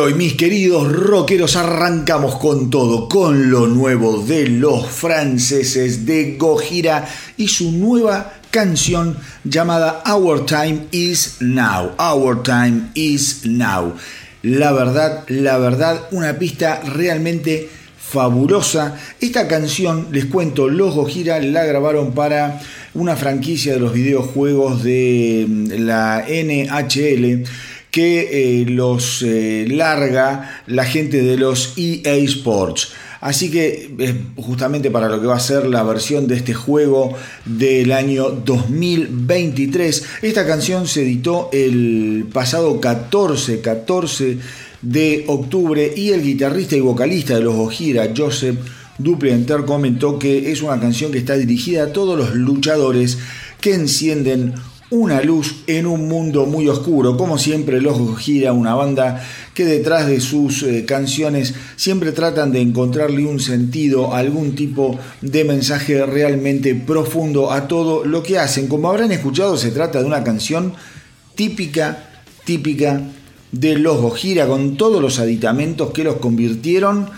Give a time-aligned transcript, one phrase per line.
[0.00, 7.06] Hoy, mis queridos rockeros, arrancamos con todo, con lo nuevo de los franceses de Gojira
[7.36, 11.92] y su nueva canción llamada Our Time Is Now.
[11.98, 13.94] Our Time Is Now.
[14.42, 17.68] La verdad, la verdad, una pista realmente
[17.98, 18.96] fabulosa.
[19.20, 22.60] Esta canción, les cuento, Los Gojira la grabaron para
[22.94, 27.44] una franquicia de los videojuegos de mm, la NHL
[27.90, 32.92] que eh, los eh, larga la gente de los EA Sports.
[33.20, 37.14] Así que es justamente para lo que va a ser la versión de este juego
[37.44, 40.04] del año 2023.
[40.22, 44.38] Esta canción se editó el pasado 14, 14
[44.80, 48.56] de octubre y el guitarrista y vocalista de los Ojira, Joseph
[48.96, 53.18] Duplienter, comentó que es una canción que está dirigida a todos los luchadores
[53.60, 54.54] que encienden
[54.90, 57.16] una luz en un mundo muy oscuro.
[57.16, 62.60] Como siempre, Los Gira, una banda que detrás de sus eh, canciones siempre tratan de
[62.60, 68.66] encontrarle un sentido, algún tipo de mensaje realmente profundo a todo lo que hacen.
[68.66, 70.74] Como habrán escuchado, se trata de una canción
[71.36, 72.10] típica,
[72.44, 73.00] típica
[73.52, 77.08] de Los Gira, con todos los aditamentos que los convirtieron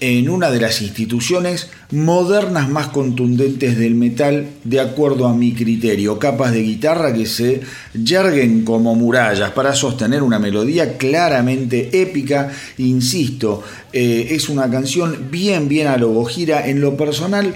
[0.00, 6.18] en una de las instituciones modernas más contundentes del metal de acuerdo a mi criterio,
[6.18, 7.60] capas de guitarra que se
[7.94, 13.62] yerguen como murallas para sostener una melodía claramente épica, insisto,
[13.92, 17.54] eh, es una canción bien bien a lo gira en lo personal.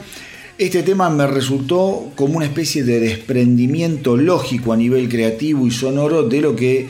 [0.58, 6.24] Este tema me resultó como una especie de desprendimiento lógico a nivel creativo y sonoro
[6.24, 6.88] de lo que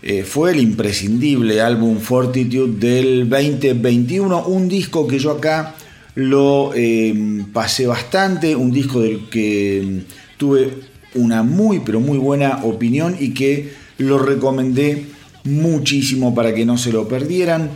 [0.00, 5.74] eh, fue el imprescindible álbum Fortitude del 2021, un disco que yo acá
[6.14, 9.98] lo eh, pasé bastante, un disco del que mm,
[10.36, 10.70] tuve
[11.14, 15.06] una muy pero muy buena opinión y que lo recomendé
[15.42, 17.70] muchísimo para que no se lo perdieran.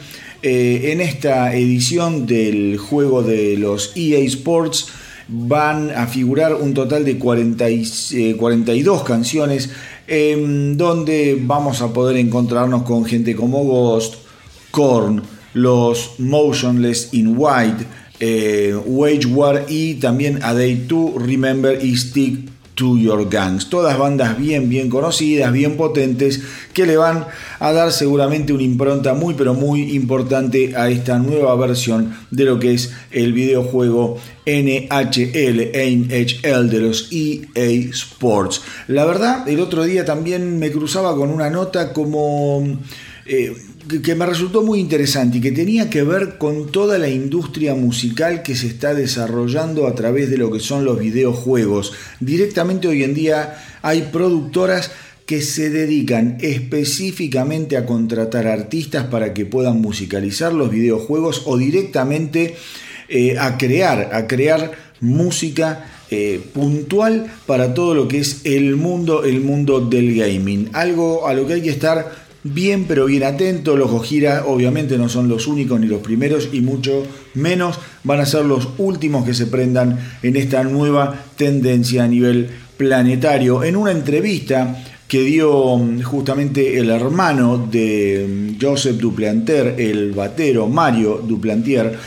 [0.44, 4.88] Eh, en esta edición del juego de los EA Sports
[5.28, 9.70] van a figurar un total de 42 canciones
[10.76, 14.17] donde vamos a poder encontrarnos con gente como Ghost,
[14.70, 15.23] Korn,
[15.55, 17.87] los Motionless in White,
[18.20, 23.69] eh, Wage War y también A Day to Remember y Stick to Your Gangs.
[23.69, 26.42] Todas bandas bien, bien conocidas, bien potentes,
[26.72, 27.26] que le van
[27.58, 32.58] a dar seguramente una impronta muy, pero muy importante a esta nueva versión de lo
[32.58, 38.62] que es el videojuego NHL, NHL de los EA Sports.
[38.88, 42.78] La verdad, el otro día también me cruzaba con una nota como...
[43.25, 43.54] Eh,
[44.00, 48.42] que me resultó muy interesante y que tenía que ver con toda la industria musical
[48.42, 51.92] que se está desarrollando a través de lo que son los videojuegos.
[52.20, 54.92] Directamente hoy en día hay productoras
[55.26, 62.56] que se dedican específicamente a contratar artistas para que puedan musicalizar los videojuegos o directamente
[63.08, 69.24] eh, a crear, a crear música eh, puntual para todo lo que es el mundo,
[69.24, 70.68] el mundo del gaming.
[70.74, 73.76] Algo a lo que hay que estar bien pero bien atento.
[73.76, 77.04] Los Gojira obviamente no son los únicos ni los primeros y mucho
[77.34, 82.48] menos van a ser los últimos que se prendan en esta nueva tendencia a nivel
[82.76, 83.62] planetario.
[83.64, 90.68] En una entrevista que dio mm, justamente el hermano de mm, Joseph Duplantier, el batero
[90.68, 91.98] Mario Duplantier,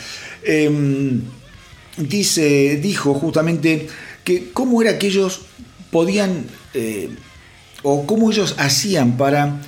[0.44, 1.22] em,
[1.98, 3.88] dice, dijo justamente
[4.24, 5.42] que cómo era que ellos
[5.92, 7.10] podían eh,
[7.84, 9.62] o cómo ellos hacían para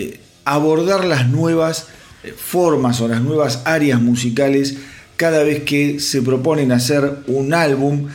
[0.00, 1.88] eh, abordar las nuevas
[2.22, 4.76] eh, formas o las nuevas áreas musicales
[5.16, 8.08] cada vez que se proponen hacer un álbum.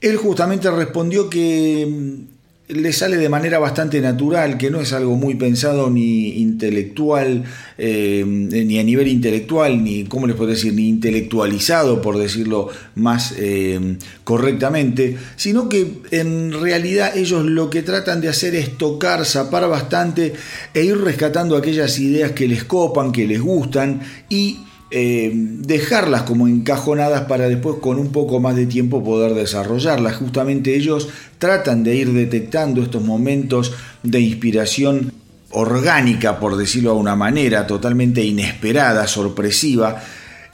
[0.00, 2.39] Él justamente respondió que mm,
[2.72, 7.44] le sale de manera bastante natural, que no es algo muy pensado ni intelectual,
[7.78, 13.34] eh, ni a nivel intelectual, ni, ¿cómo les puedo decir?, ni intelectualizado, por decirlo más
[13.38, 19.68] eh, correctamente, sino que en realidad ellos lo que tratan de hacer es tocar, zapar
[19.68, 20.32] bastante
[20.74, 24.58] e ir rescatando aquellas ideas que les copan, que les gustan y
[24.92, 30.16] eh, dejarlas como encajonadas para después con un poco más de tiempo poder desarrollarlas.
[30.16, 35.12] Justamente ellos tratan de ir detectando estos momentos de inspiración
[35.50, 40.02] orgánica, por decirlo de una manera, totalmente inesperada, sorpresiva,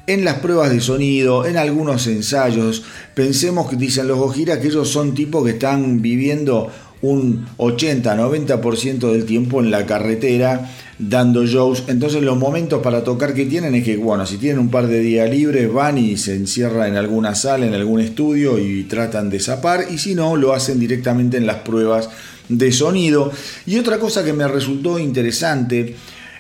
[0.07, 2.85] en las pruebas de sonido, en algunos ensayos.
[3.15, 6.71] Pensemos que dicen los Gojira que ellos son tipos que están viviendo
[7.03, 11.85] un 80-90% del tiempo en la carretera dando shows.
[11.89, 15.01] Entonces los momentos para tocar que tienen es que, bueno, si tienen un par de
[15.01, 19.41] días libres, van y se encierran en alguna sala, en algún estudio y tratan de
[19.41, 19.87] zapar.
[19.91, 22.09] Y si no, lo hacen directamente en las pruebas
[22.49, 23.31] de sonido.
[23.67, 25.97] Y otra cosa que me resultó interesante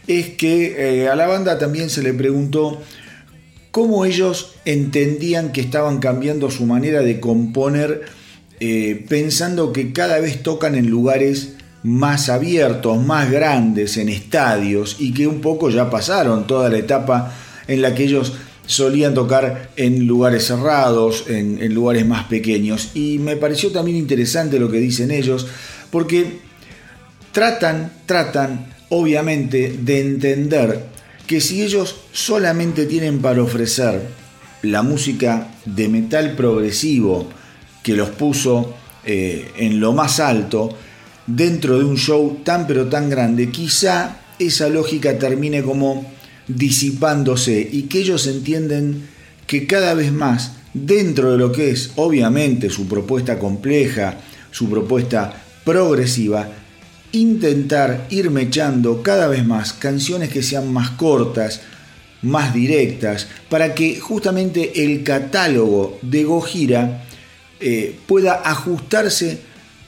[0.07, 2.81] es que eh, a la banda también se le preguntó
[3.71, 8.03] cómo ellos entendían que estaban cambiando su manera de componer
[8.59, 15.13] eh, pensando que cada vez tocan en lugares más abiertos, más grandes, en estadios, y
[15.13, 17.33] que un poco ya pasaron toda la etapa
[17.69, 18.33] en la que ellos
[18.67, 22.91] solían tocar en lugares cerrados, en, lugares más pequeños.
[22.95, 25.47] Y me pareció también interesante lo que dicen ellos,
[25.91, 26.39] porque
[27.33, 30.87] tratan, tratan, obviamente, de entender
[31.27, 34.03] que si ellos solamente tienen para ofrecer
[34.63, 37.29] la música de metal progresivo
[37.83, 40.77] que los puso eh, en lo más alto,
[41.27, 46.07] dentro de un show tan pero tan grande, quizá esa lógica termine como
[46.49, 49.09] disipándose y que ellos entienden
[49.47, 54.19] que cada vez más, dentro de lo que es obviamente su propuesta compleja,
[54.51, 56.49] su propuesta progresiva,
[57.13, 61.63] intentar ir mechando cada vez más canciones que sean más cortas,
[62.23, 67.05] más directas, para que justamente el catálogo de Gojira
[67.61, 69.41] eh, pueda ajustarse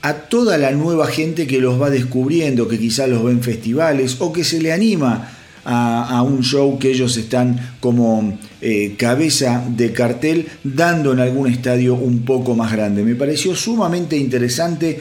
[0.03, 4.17] a toda la nueva gente que los va descubriendo, que quizá los ve en festivales
[4.21, 5.33] o que se le anima
[5.65, 11.95] a, un show que ellos están como eh, cabeza de cartel dando en algún estadio
[11.95, 13.03] un poco más grande.
[13.03, 14.99] Me pareció sumamente interesante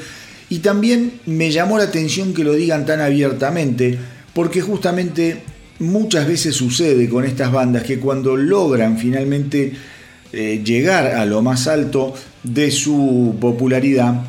[0.50, 3.98] y también me llamó la atención que lo digan tan abiertamente,
[4.34, 5.42] porque justamente
[5.80, 9.74] muchas veces sucede con estas bandas que cuando logran finalmente
[10.34, 12.14] eh, llegar a lo más alto
[12.44, 14.22] de su popularidad,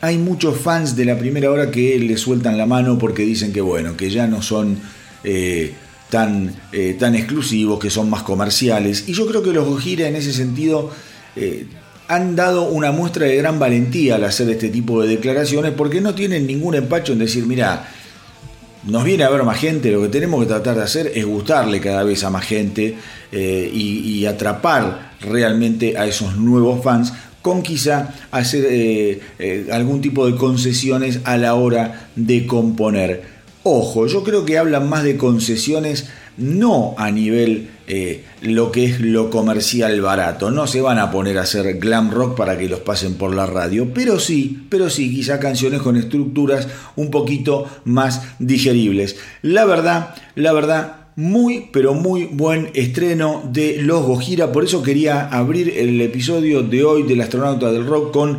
[0.00, 3.60] hay muchos fans de la primera hora que le sueltan la mano porque dicen que
[3.60, 4.78] bueno, que ya no son
[5.24, 5.72] eh,
[6.10, 9.08] tan, eh, tan exclusivos, que son más comerciales.
[9.08, 10.90] Y yo creo que los Gojira en ese sentido
[12.08, 16.14] han dado una muestra de gran valentía al hacer este tipo de declaraciones porque no
[16.14, 17.86] tienen ningún empacho en decir, mira,
[18.84, 21.80] nos viene a ver más gente, lo que tenemos que tratar de hacer es gustarle
[21.80, 22.96] cada vez a más gente
[23.30, 27.12] eh, y, atrapar realmente a esos nuevos fans
[27.48, 33.22] con quizá hacer eh, eh, algún tipo de concesiones a la hora de componer.
[33.62, 39.00] Ojo, yo creo que hablan más de concesiones no a nivel eh, lo que es
[39.00, 40.50] lo comercial barato.
[40.50, 43.46] No se van a poner a hacer glam rock para que los pasen por la
[43.46, 49.16] radio, pero sí, pero sí, quizá canciones con estructuras un poquito más digeribles.
[49.40, 54.52] La verdad, la verdad, muy, pero muy buen estreno de Los Gojira.
[54.52, 58.38] Por eso quería abrir el episodio de hoy del astronauta del rock con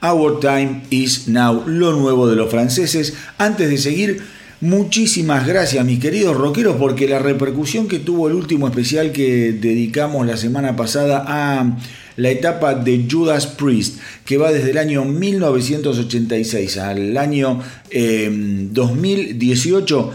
[0.00, 3.14] Our Time is Now, lo nuevo de los franceses.
[3.36, 4.22] Antes de seguir,
[4.62, 10.26] Muchísimas gracias, mis queridos rockeros, porque la repercusión que tuvo el último especial que dedicamos
[10.26, 11.78] la semana pasada a
[12.16, 17.58] la etapa de Judas Priest, que va desde el año 1986 al año
[17.90, 20.10] 2018, em,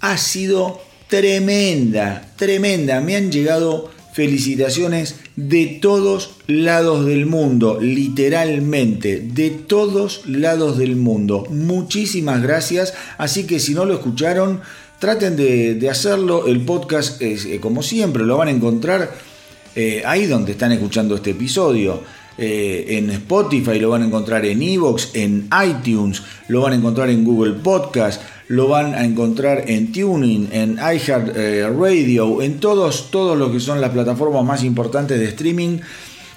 [0.00, 3.00] ha sido tremenda, tremenda.
[3.00, 11.46] Me han llegado felicitaciones de todos lados del mundo, literalmente, de todos lados del mundo.
[11.50, 14.60] Muchísimas gracias, así que si no lo escucharon,
[15.00, 16.46] traten de, hacerlo.
[16.46, 19.12] El podcast, es, eh, como siempre, lo van a encontrar
[19.74, 22.00] eh, ahí donde están escuchando este episodio.
[22.36, 27.08] Eh, en Spotify, lo van a encontrar en Evox, en iTunes, lo van a encontrar
[27.10, 33.10] en Google Podcast, lo van a encontrar en Tuning, en iHeart eh, Radio, en todos,
[33.10, 35.78] todos lo que son las plataformas más importantes de streaming.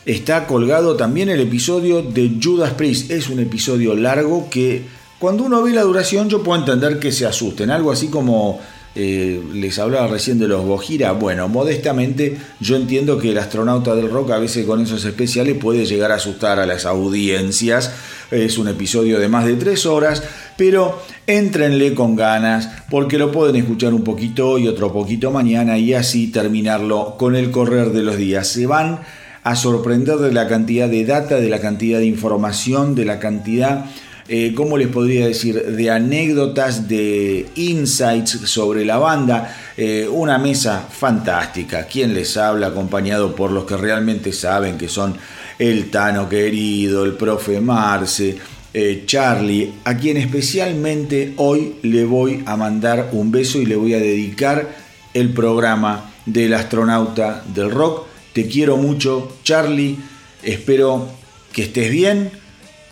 [0.05, 3.11] Está colgado también el episodio de Judas Priest.
[3.11, 4.85] Es un episodio largo que
[5.19, 7.71] cuando uno ve la duración yo puedo entender que se asusten.
[7.71, 8.61] Algo así como
[8.99, 11.11] eh, les hablaba recién de los Gojira.
[11.11, 15.85] Bueno, modestamente yo entiendo que el astronauta del rock a veces con esos especiales puede
[15.85, 17.93] llegar a asustar a las audiencias.
[18.31, 20.23] Es un episodio de más de tres horas
[20.57, 25.93] pero éntrenle con ganas porque lo pueden escuchar un poquito y otro poquito mañana y
[25.93, 28.47] así terminarlo con el correr de los días.
[28.47, 29.01] Se van
[29.43, 33.85] a sorprender de la cantidad de data, de la cantidad de información, de la cantidad,
[34.27, 39.55] eh, ¿cómo les podría decir?, de anécdotas, de insights sobre la banda.
[39.77, 41.85] Eh, una mesa fantástica.
[41.85, 42.67] ¿Quién les habla?
[42.67, 45.15] Acompañado por los que realmente saben que son
[45.59, 48.37] el Tano querido, el profe Marce
[48.73, 53.93] eh, Charlie, a quien especialmente hoy le voy a mandar un beso y le voy
[53.93, 54.69] a dedicar
[55.13, 58.05] el programa del astronauta del rock.
[58.33, 59.97] Te quiero mucho, Charlie.
[60.43, 61.07] Espero
[61.53, 62.29] que estés bien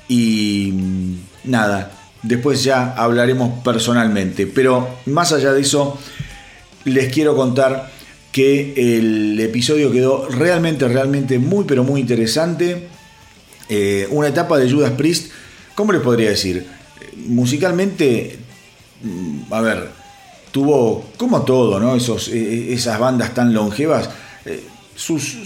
[0.07, 1.91] y mm, nada,
[2.23, 4.47] después ya hablaremos personalmente.
[4.47, 5.99] Pero más allá de eso,
[6.85, 7.91] les quiero contar
[8.31, 12.87] que el episodio quedó realmente, realmente muy, pero muy interesante.
[13.69, 15.31] Eh, una etapa de Judas Priest
[15.75, 16.65] ¿Cómo les podría decir?
[17.27, 18.39] Musicalmente,
[19.03, 19.89] mm, a ver,
[20.51, 21.95] tuvo, como todo, ¿no?
[21.95, 24.09] Esos, e, e, esas bandas tan longevas,
[24.45, 24.63] eh,
[24.95, 25.37] sus,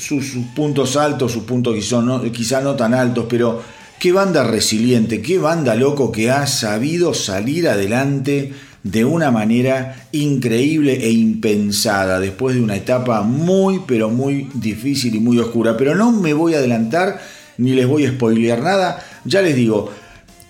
[0.56, 3.60] puntos altos, sus puntos quizá no, quizá no tan altos, pero
[4.00, 8.54] qué banda resiliente, qué banda loco que ha sabido salir adelante
[8.84, 15.20] de una manera increíble e impensada después de una etapa muy pero muy difícil y
[15.20, 15.76] muy oscura.
[15.76, 17.20] Pero no me voy a adelantar
[17.58, 19.06] ni les voy a spoilear nada.
[19.26, 19.92] Ya les digo,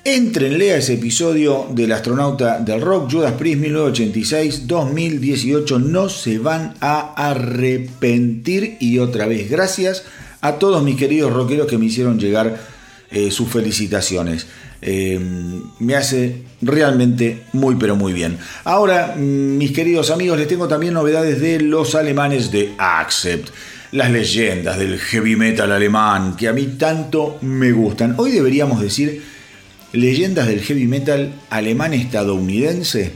[0.06, 5.84] Entrenle a ese episodio del astronauta del rock, Judas Priest 1986-2018.
[5.84, 8.78] No se van a arrepentir.
[8.80, 10.06] Y otra vez, gracias
[10.40, 12.58] a todos mis queridos rockeros que me hicieron llegar
[13.12, 14.48] eh, sus felicitaciones.
[14.82, 15.20] Eh,
[15.80, 18.38] me hace realmente muy pero muy bien.
[18.64, 23.50] Ahora, mis queridos amigos, les tengo también novedades de los alemanes de Accept.
[23.92, 28.14] Las leyendas del heavy metal alemán que a mí tanto me gustan.
[28.18, 29.24] Hoy deberíamos decir
[29.94, 33.12] leyendas del heavy metal alemán estadounidense?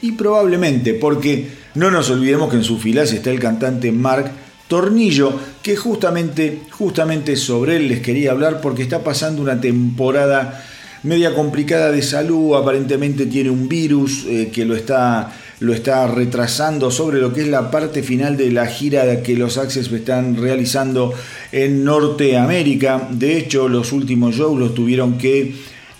[0.00, 4.30] Y probablemente, porque no nos olvidemos que en sus filas está el cantante Mark
[4.72, 5.30] Tornillo,
[5.62, 10.64] que justamente, justamente sobre él les quería hablar porque está pasando una temporada
[11.02, 16.90] media complicada de salud, aparentemente tiene un virus eh, que lo está, lo está retrasando
[16.90, 21.12] sobre lo que es la parte final de la gira que los Access están realizando
[21.52, 23.08] en Norteamérica.
[23.10, 25.54] De hecho, los últimos shows los tuvieron que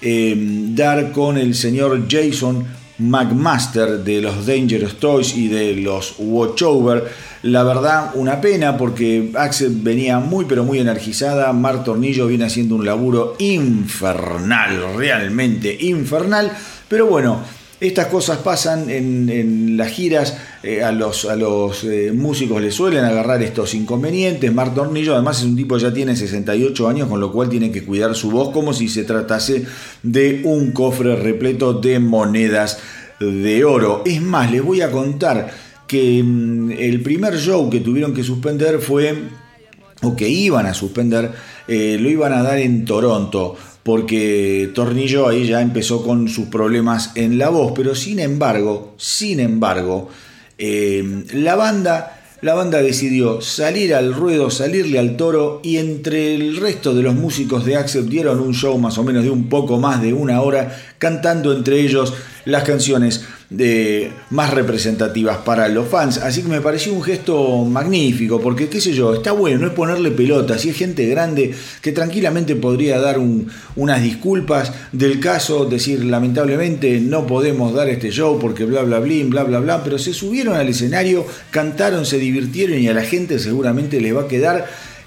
[0.05, 2.67] Em, dar con el señor Jason
[2.99, 7.05] McMaster de los Dangerous Toys y de los Watchover.
[7.42, 11.52] La verdad, una pena porque Axel venía muy pero muy energizada.
[11.52, 16.52] Mar Tornillo viene haciendo un laburo infernal, realmente infernal.
[16.87, 17.40] Pero bueno,
[17.80, 23.04] estas cosas pasan en, las giras, eh, a los, a los eh, músicos les suelen
[23.04, 24.54] agarrar estos inconvenientes.
[24.54, 27.72] Mark Tornillo además es un tipo que ya tiene 68 años, con lo cual tiene
[27.72, 29.64] que cuidar su voz como si se tratase
[30.04, 32.78] de un cofre repleto de monedas
[33.18, 34.02] de oro.
[34.06, 38.79] Es más, les voy a contar que mm, el primer show que tuvieron que suspender
[38.81, 39.15] fue,
[40.03, 41.31] o que iban a suspender,
[41.69, 47.12] eh, lo iban a dar en Toronto porque Tornillo ahí ya empezó con sus problemas
[47.16, 50.09] en la voz, pero sin embargo, sin embargo,
[50.59, 56.57] eh, la banda la banda decidió salir al ruedo, salirle al toro y entre el
[56.57, 59.79] resto de los músicos de Accept dieron un show más o menos de un poco
[59.79, 62.12] más de una hora cantando entre ellos
[62.45, 66.19] las canciones de, más representativas para los fans.
[66.19, 69.73] Así que me pareció un gesto magnífico, porque qué sé yo, está bueno, no es
[69.73, 73.19] ponerle pelota, si es gente grande que tranquilamente podría dar
[73.77, 79.25] unas disculpas del caso, decir lamentablemente no podemos dar este show porque bla bla bla,
[79.25, 83.38] bla bla bla, pero se subieron al escenario, cantaron, se divirtieron y a la gente
[83.38, 84.67] seguramente les va a quedar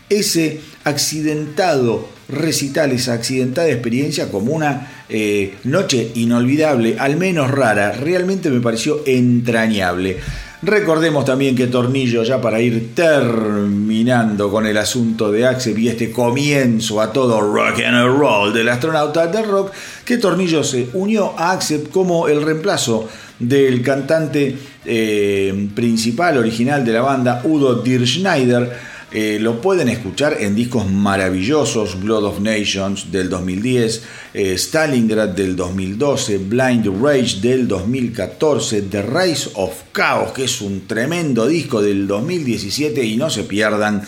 [0.10, 8.50] ese accidentado recital, esa accidentada experiencia como una eh, noche inolvidable, al menos rara, realmente
[8.50, 10.18] me pareció entrañable.
[10.62, 16.10] Recordemos también que Tornillo, ya para ir terminando con el asunto de Axel y este
[16.10, 19.72] comienzo a todo rock and roll del astronauta de rock,
[20.04, 23.08] que Tornillo se unió a Axel como el reemplazo
[23.38, 30.56] del cantante eh, principal original de la banda, Udo Dirschneider eh, lo pueden escuchar en
[30.56, 38.82] discos maravillosos, Blood of Nations del 2010, eh, Stalingrad del 2012, Blind Rage del 2014,
[38.82, 44.04] The Rise of Chaos, que es un tremendo disco del 2017 y no se pierdan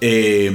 [0.00, 0.50] eh,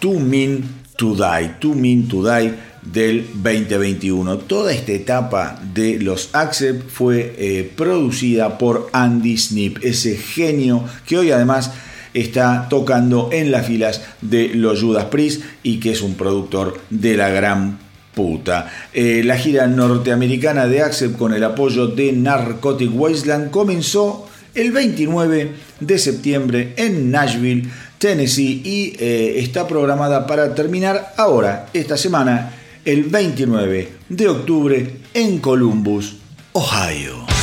[0.00, 0.64] Too Mean
[0.96, 4.38] to Die, Too Mean to Die del 2021.
[4.38, 11.30] Toda esta etapa de los Accept fue producida por Andy Snip, ese genio que hoy
[11.30, 11.70] además
[12.14, 17.16] está tocando en las filas de los Judas Priest y que es un productor de
[17.16, 17.78] la gran
[18.14, 18.70] puta.
[18.92, 25.52] Eh, la gira norteamericana de Accept con el apoyo de Narcotic Wasteland comenzó el 29
[25.80, 27.68] de septiembre en Nashville,
[27.98, 35.38] Tennessee y eh, está programada para terminar ahora, esta semana, el 29 de octubre en
[35.38, 36.16] Columbus,
[36.52, 37.37] Ohio.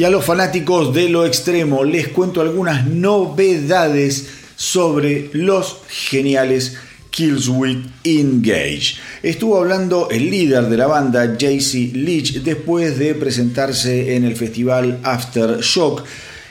[0.00, 6.78] Y a los fanáticos de lo extremo les cuento algunas novedades sobre los geniales
[7.10, 8.94] Killswitch Engage.
[9.22, 15.00] Estuvo hablando el líder de la banda, JC Leach, después de presentarse en el festival
[15.02, 16.02] Aftershock.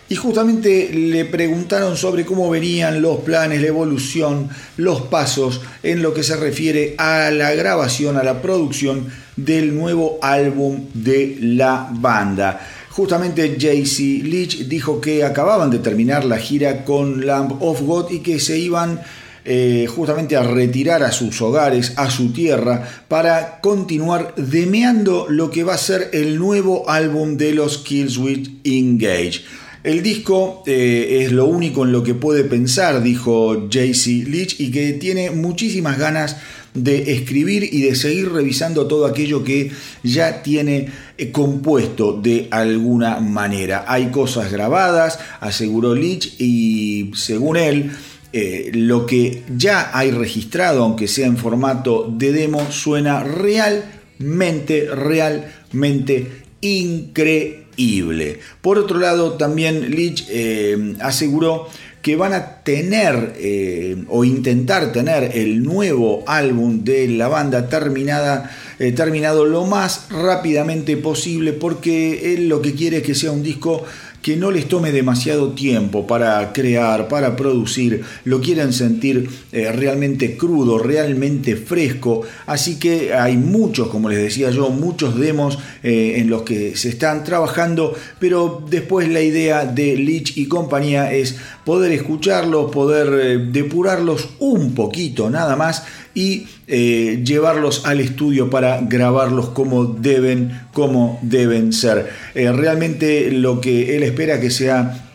[0.10, 6.14] Y justamente le preguntaron sobre cómo venían los planes, la evolución, los pasos en lo
[6.14, 12.60] que se refiere a la grabación, a la producción del nuevo álbum de la banda.
[13.00, 18.20] Justamente JC Leach dijo que acababan de terminar la gira con Lamb of God y
[18.20, 19.00] que se iban
[19.46, 25.64] eh, justamente a retirar a sus hogares, a su tierra, para continuar demeando lo que
[25.64, 29.46] va a ser el nuevo álbum de los Killswitch Engage.
[29.82, 34.72] El disco eh, es lo único en lo que puede pensar, dijo JC Leach, y
[34.72, 36.36] que tiene muchísimas ganas
[36.74, 39.72] escribir y de seguir revisando todo aquello que
[40.04, 43.86] ya tiene eh, compuesto de alguna manera.
[43.88, 47.92] Hay cosas grabadas, aseguró Leach, y según él,
[48.32, 56.44] eh, lo que ya hay registrado, aunque sea en formato de demo, suena realmente, realmente
[56.62, 58.40] increíble.
[58.62, 61.68] Por otro lado, también Leach eh, aseguró
[62.02, 68.50] que van a tener eh, o intentar tener el nuevo álbum de la banda terminada,
[68.96, 73.84] terminado lo más rápidamente posible porque él lo que quiere es que sea un disco
[74.22, 80.38] que no les tome demasiado tiempo para crear, para producir, lo quieren sentir eh, realmente
[80.38, 86.30] crudo, realmente fresco, así que hay muchos, como les decía yo, muchos demos eh, en
[86.30, 91.92] los que se están trabajando, pero después la idea de Leach y compañía es poder
[91.92, 95.84] escucharlos, poder eh, depurarlos un poquito nada más
[96.20, 102.10] y eh, llevarlos al estudio para grabarlos como deben, como deben ser.
[102.36, 105.08] Eh, realmente lo que él espera que sea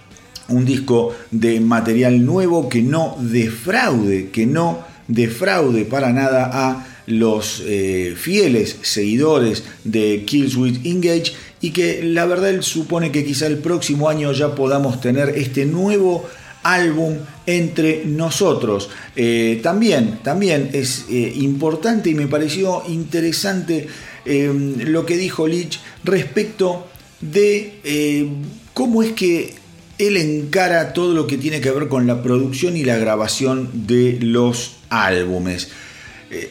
[0.48, 7.62] un disco de material nuevo que no defraude, que no defraude para nada a los
[7.66, 13.58] eh, fieles seguidores de Killswitch Engage y que la verdad él supone que quizá el
[13.58, 16.26] próximo año ya podamos tener este nuevo
[16.62, 18.90] álbum entre nosotros.
[19.16, 23.86] Eh, también, también es eh, importante y me pareció interesante
[24.24, 24.52] eh,
[24.86, 26.88] lo que dijo Leach respecto
[27.20, 28.30] de
[28.74, 29.54] cómo es que
[29.98, 34.18] él encara todo lo que tiene que ver con la producción y la grabación de
[34.20, 35.68] los álbumes.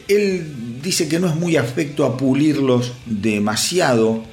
[0.08, 4.24] él dice que no es muy afecto a pulirlos demasiado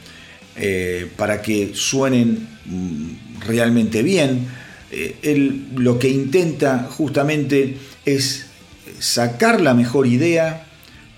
[1.16, 4.48] para que suenen mm, realmente bien
[4.92, 8.48] eh, él lo que intenta justamente es
[9.00, 10.68] sacar la mejor idea,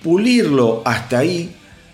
[0.03, 1.49] pulirlo hasta ahí,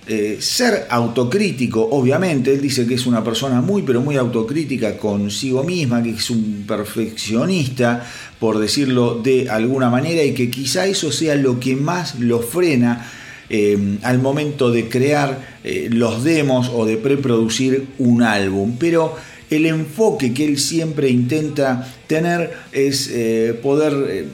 [0.07, 5.63] eh, ser autocrítico, obviamente, él dice que es una persona muy, pero muy autocrítica consigo
[5.63, 8.05] misma, que es un perfeccionista,
[8.39, 13.09] por decirlo de alguna manera, y que quizá eso sea lo que más lo frena
[13.49, 15.59] eh, al momento de crear
[15.91, 18.75] los demos o de preproducir un álbum.
[18.79, 19.15] Pero
[19.49, 24.25] el enfoque que él siempre intenta tener es eh, poder eh,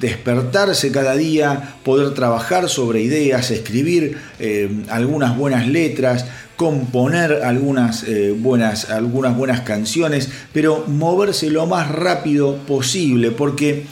[0.00, 8.04] despertarse cada día, poder trabajar sobre ideas, escribir eh, algunas buenas letras, componer algunas,
[8.36, 13.84] buenas, algunas buenas canciones, pero moverse lo más rápido posible, porque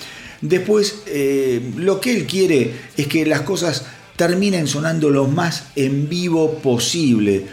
[0.42, 1.02] después
[1.76, 3.86] lo que él quiere es que las cosas
[4.18, 7.46] terminen sonando lo más en vivo posible,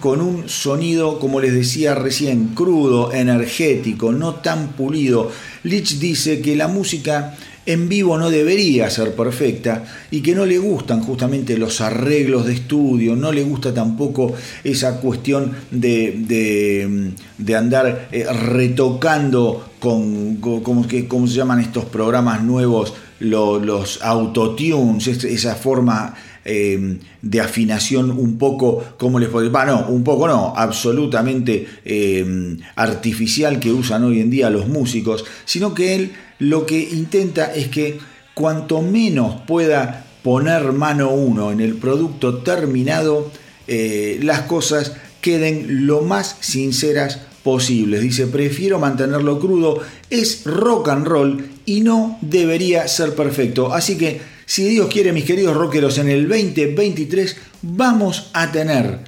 [0.00, 5.30] con un sonido, como les decía recién, crudo, energético, no tan pulido.
[5.62, 10.58] Lich dice que la música en vivo no debería ser perfecta y que no le
[10.58, 18.08] gustan justamente los arreglos de estudio, no le gusta tampoco esa cuestión de, de, andar
[18.12, 22.92] eh, retocando con, como, que, ¿cómo se llaman estos programas nuevos?
[23.20, 29.66] Los autotunes, esa forma em, de afinación un poco, como les puedo decir?
[29.66, 35.74] no, un poco no, absolutamente em, artificial que usan hoy en día los músicos, sino
[35.74, 37.98] que él lo que intenta es que
[38.34, 43.30] cuanto menos pueda poner mano uno en el producto terminado,
[43.66, 48.00] eh, las cosas queden lo más sinceras posibles.
[48.00, 53.72] Dice, prefiero mantenerlo crudo, es rock and roll y no debería ser perfecto.
[53.72, 59.00] Así que, si Dios quiere, mis queridos rockeros, en el 2023 vamos a tener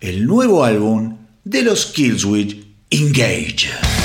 [0.00, 3.97] el nuevo álbum de los Killswitch Engage.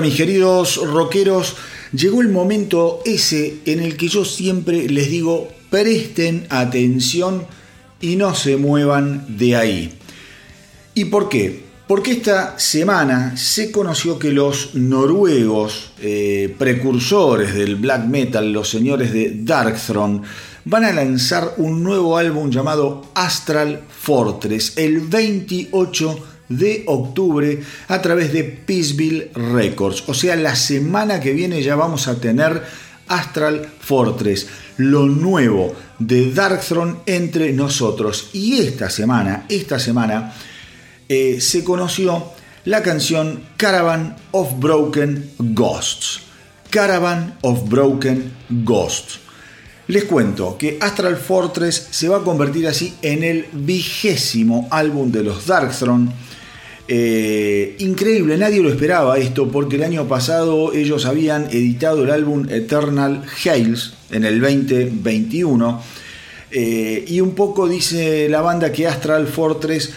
[0.00, 1.56] Mis queridos rockeros,
[1.92, 7.46] llegó el momento ese en el que yo siempre les digo, presten atención
[8.00, 9.98] y no se muevan de ahí.
[10.94, 11.70] ¿Y por qué?
[11.86, 19.12] Porque esta semana se conoció que los noruegos, eh, precursores del black metal, los señores
[19.12, 20.22] de Darkthrone,
[20.64, 28.32] van a lanzar un nuevo álbum llamado Astral Fortress el 28 de octubre a través
[28.32, 30.04] de Peaceville Records.
[30.08, 32.62] O sea, la semana que viene ya vamos a tener
[33.08, 38.30] Astral Fortress, lo nuevo de Darkthrone entre nosotros.
[38.32, 40.34] Y esta semana, esta semana
[41.08, 42.32] eh, se conoció
[42.64, 46.20] la canción Caravan of Broken Ghosts.
[46.68, 49.20] Caravan of Broken Ghosts.
[49.88, 55.24] Les cuento que Astral Fortress se va a convertir así en el vigésimo álbum de
[55.24, 56.12] los Darkthrone
[56.92, 62.48] eh, increíble, nadie lo esperaba esto porque el año pasado ellos habían editado el álbum
[62.50, 65.82] Eternal Hails en el 2021
[66.50, 69.92] eh, y un poco dice la banda que Astral Fortress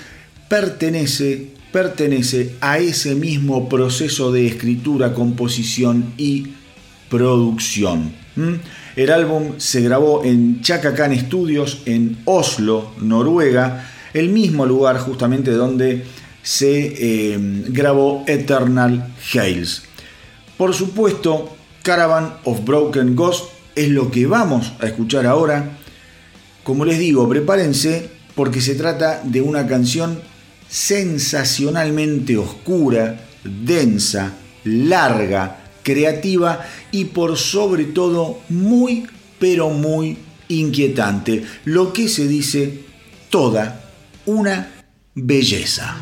[0.47, 6.49] pertenece, pertenece a ese mismo proceso de escritura, composición y
[7.09, 8.13] producción.
[8.95, 16.03] El álbum se grabó en Chakakan Studios en Oslo, Noruega, el mismo lugar justamente donde
[16.43, 17.37] se eh,
[17.69, 19.83] grabó Eternal Hails.
[20.57, 25.77] Por supuesto, Caravan of Broken Ghost es lo que vamos a escuchar ahora.
[26.63, 30.21] Como les digo, prepárense porque se trata de una canción
[30.69, 39.07] sensacionalmente oscura, densa, larga, creativa y por sobre todo muy,
[39.39, 41.43] pero muy inquietante.
[41.65, 42.79] Lo que se dice
[43.29, 43.91] toda
[44.25, 44.83] una
[45.15, 45.97] belleza.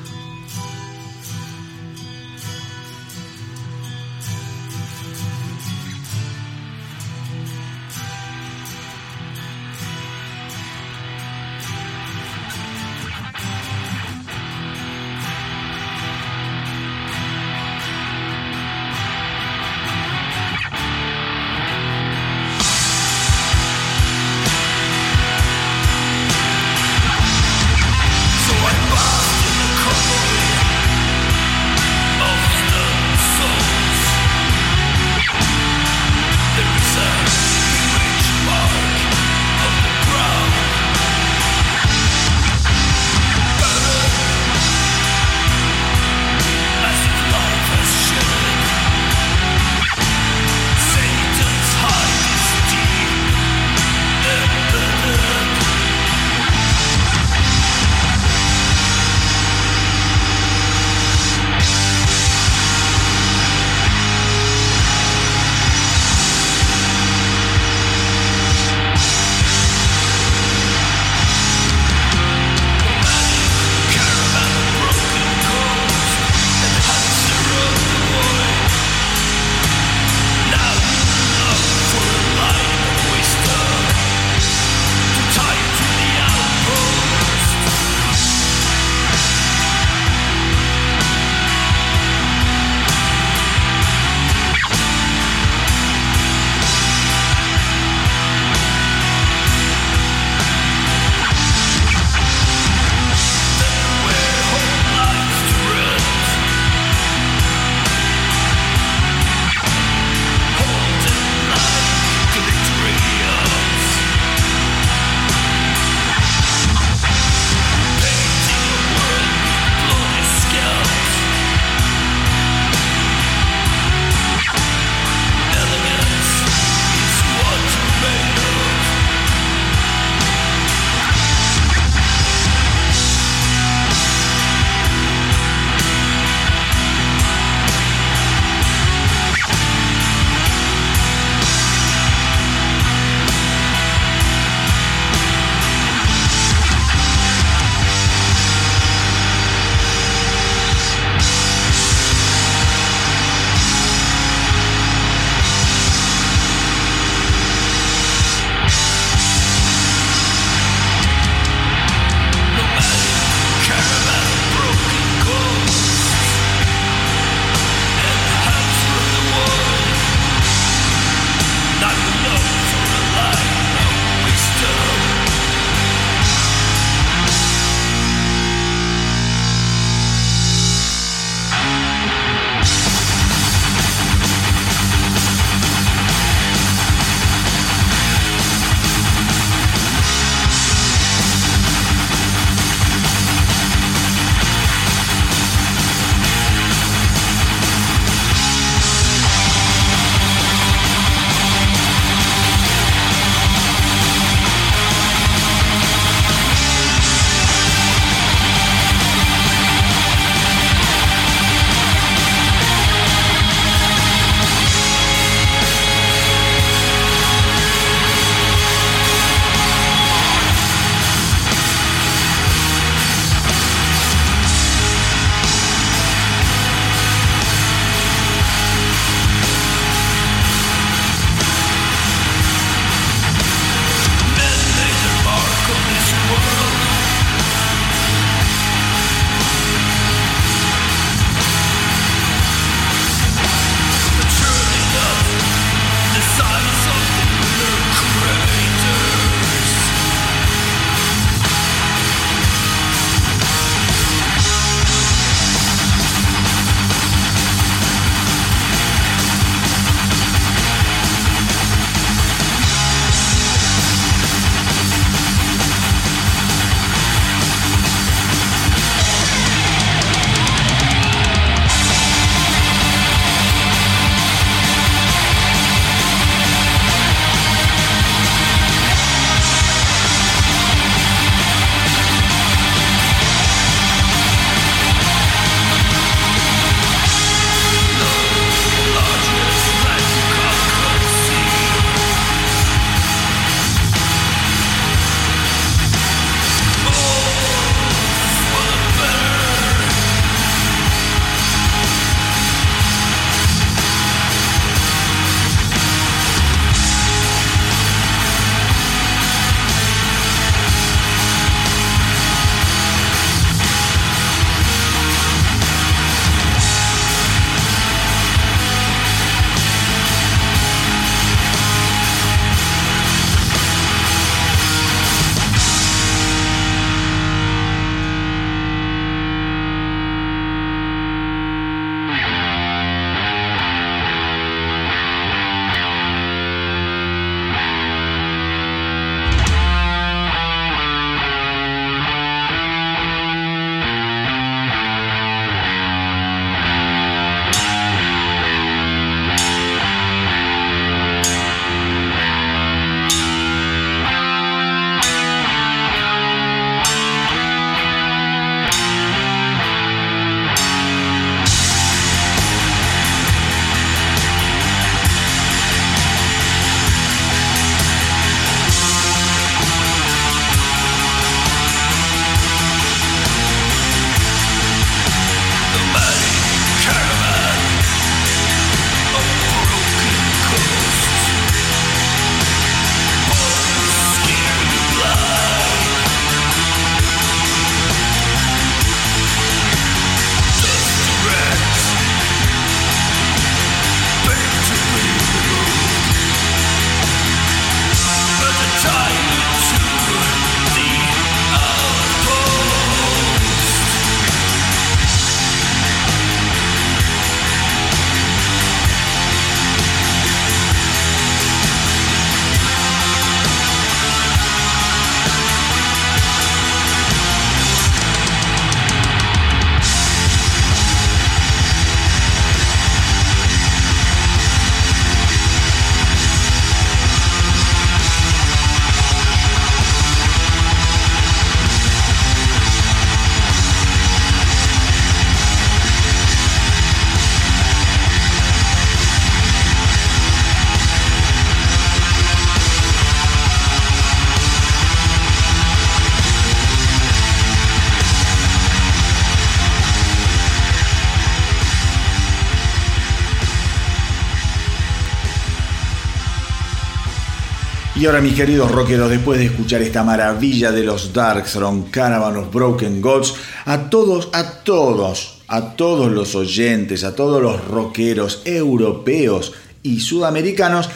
[458.01, 462.51] Y ahora mis queridos rockeros, después de escuchar esta maravilla de los Darkthrone, Caravan of
[462.51, 463.35] Broken Gods,
[463.65, 470.89] a todos, a todos, a todos los oyentes, a todos los rockeros europeos y sudamericanos,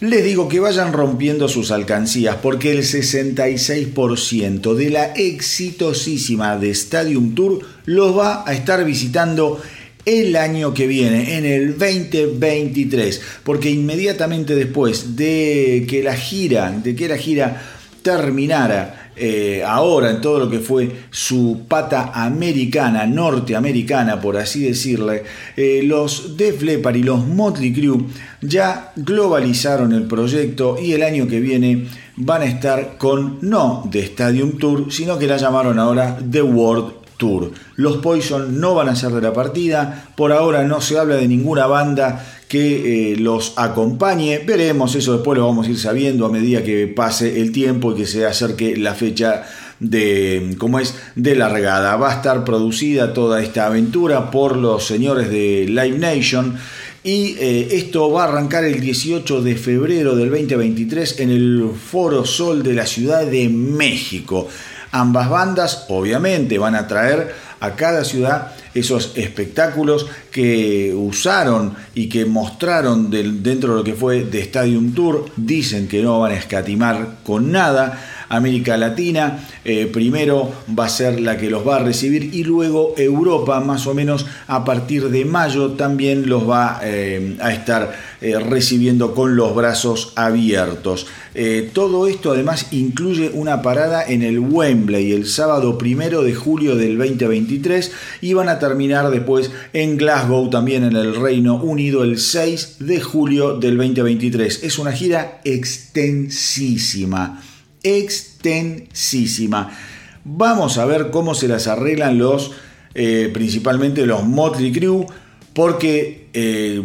[0.00, 7.36] les digo que vayan rompiendo sus alcancías porque el 66% de la exitosísima de Stadium
[7.36, 9.60] Tour los va a estar visitando
[10.04, 16.94] el año que viene, en el 2023, porque inmediatamente después de que la gira, de
[16.94, 17.62] que la gira
[18.02, 25.24] terminara eh, ahora en todo lo que fue su pata americana, norteamericana, por así decirle,
[25.56, 28.06] eh, los Def Leppard y los Motley Crue
[28.40, 34.00] ya globalizaron el proyecto y el año que viene van a estar con no The
[34.04, 37.52] Stadium Tour, sino que la llamaron ahora The World Tour.
[37.76, 41.28] Los Poison no van a ser de la partida, por ahora no se habla de
[41.28, 44.38] ninguna banda que eh, los acompañe.
[44.38, 47.96] Veremos, eso después lo vamos a ir sabiendo a medida que pase el tiempo y
[47.96, 49.44] que se acerque la fecha
[49.78, 51.94] de cómo es de largada.
[51.96, 56.56] Va a estar producida toda esta aventura por los señores de Live Nation.
[57.02, 62.26] Y eh, esto va a arrancar el 18 de febrero del 2023 en el Foro
[62.26, 64.48] Sol de la Ciudad de México.
[64.92, 72.24] Ambas bandas obviamente van a traer a cada ciudad esos espectáculos que usaron y que
[72.24, 75.26] mostraron dentro de lo que fue de Stadium Tour.
[75.36, 78.19] Dicen que no van a escatimar con nada.
[78.30, 82.94] América Latina eh, primero va a ser la que los va a recibir y luego
[82.96, 88.38] Europa más o menos a partir de mayo también los va eh, a estar eh,
[88.38, 91.06] recibiendo con los brazos abiertos.
[91.72, 96.98] todo esto además incluye una parada en el Wembley el sábado primero de julio del
[96.98, 102.76] 2023 y van a terminar después en Glasgow también en el Reino Unido el 6
[102.80, 104.62] de julio del 2023.
[104.62, 107.40] Es una gira extensísima
[107.82, 109.76] extensísima.
[110.24, 112.52] Vamos a ver cómo se las arreglan los,
[112.94, 115.06] eh, principalmente los Motley Crue,
[115.54, 116.82] porque eh,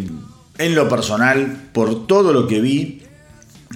[0.58, 3.02] en lo personal, por todo lo que vi,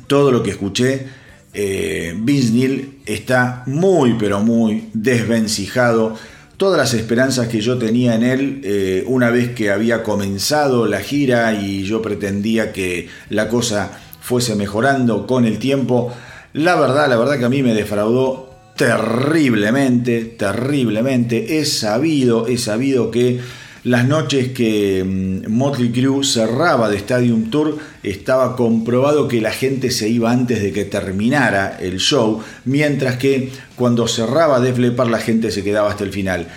[0.08, 1.08] todo lo que escuché,
[1.54, 6.16] eh, Neil está muy, pero muy desvencijado.
[6.58, 11.00] Todas las esperanzas que yo tenía en él, eh, una vez que había comenzado la
[11.00, 16.14] gira y yo pretendía que la cosa fuese mejorando con el tiempo,
[16.54, 21.60] la verdad, la verdad que a mí me defraudó terriblemente, terriblemente.
[21.60, 23.40] He sabido, he sabido que
[23.84, 29.92] las noches que mm, Motley Crue cerraba de Stadium Tour estaba comprobado que la gente
[29.92, 35.20] se iba antes de que terminara el show, mientras que cuando cerraba Def Leppard la
[35.20, 36.48] gente se quedaba hasta el final.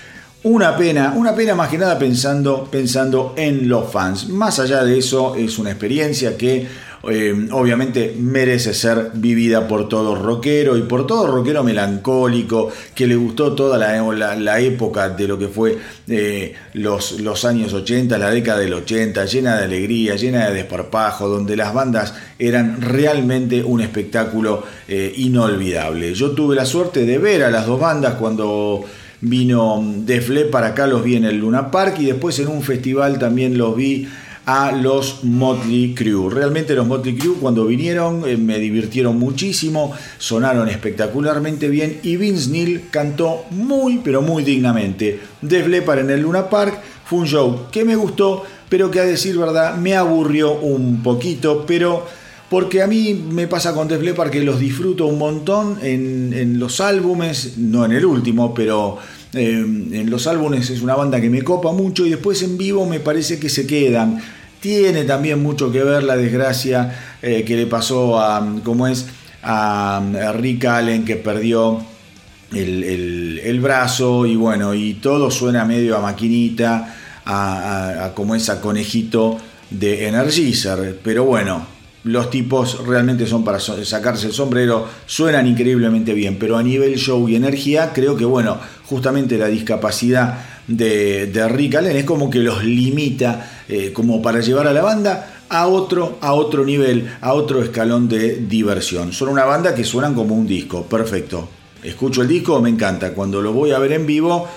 [0.44, 4.28] Una pena, una pena más que nada pensando, pensando en los fans.
[4.28, 6.66] Más allá de eso, es una experiencia que
[7.08, 13.16] eh, obviamente merece ser vivida por todo rockero y por todo rockero melancólico que le
[13.16, 18.74] gustó toda la, época de lo que fue eh, los, años 80, la década del
[18.74, 25.12] 80, llena de alegría, llena de desparpajo, donde las bandas eran realmente un espectáculo eh,
[25.16, 26.14] inolvidable.
[26.14, 28.84] Yo tuve la suerte de ver a las dos bandas cuando
[29.22, 33.18] vino Def para acá, los vi en el Luna Park y después en un festival
[33.18, 34.08] también los vi
[34.46, 36.32] a los Motley Crue.
[36.32, 42.50] Realmente los Motley Crue cuando vinieron eh, me divirtieron muchísimo, sonaron espectacularmente bien y Vince
[42.50, 45.20] Neil cantó muy pero muy dignamente.
[45.40, 49.04] Def Leppard en el Luna Park fue un show que me gustó, pero que a
[49.04, 52.06] decir verdad me aburrió un poquito, pero
[52.48, 56.58] porque a mí me pasa con Def Leppard que los disfruto un montón en, en
[56.58, 58.98] los álbumes, no en el último, pero
[59.34, 62.86] eh, en los álbumes es una banda que me copa mucho y después en vivo
[62.86, 64.20] me parece que se quedan.
[64.60, 69.06] Tiene también mucho que ver la desgracia eh, que le pasó a, ¿cómo es?
[69.42, 70.02] A,
[70.34, 71.82] Rick Allen que perdió
[72.52, 79.38] el, brazo y bueno, y todo suena medio a maquinita, a, a como esa conejito
[79.70, 81.00] de Energizer.
[81.02, 81.66] Pero bueno,
[82.04, 87.28] los tipos realmente son para sacarse el sombrero, suenan increíblemente bien, pero a nivel show
[87.28, 92.40] y energía creo que bueno, justamente la discapacidad de, de Rick Allen es como que
[92.40, 97.34] los limita eh, como para llevar a la banda a otro, a otro nivel, a
[97.34, 99.12] otro escalón de diversión.
[99.12, 101.48] Son una banda que suenan como un disco, perfecto.
[101.82, 103.12] Escucho el disco, me encanta.
[103.12, 104.48] Cuando lo voy a ver en vivo,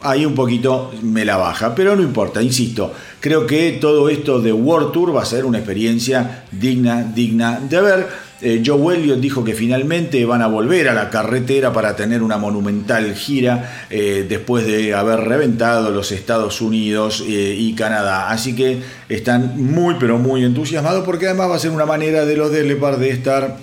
[0.00, 4.52] ahí un poquito me la baja, pero no importa, insisto, creo que todo esto de
[4.52, 8.28] World Tour va a ser una experiencia digna, digna de ver.
[8.40, 12.38] Eh, Joe Elliott dijo que finalmente van a volver a la carretera para tener una
[12.38, 18.30] monumental gira eh, después de haber reventado los Estados Unidos eh, y Canadá.
[18.30, 22.36] Así que están muy pero muy entusiasmados porque además va a ser una manera de
[22.36, 23.56] los de Lepard de estar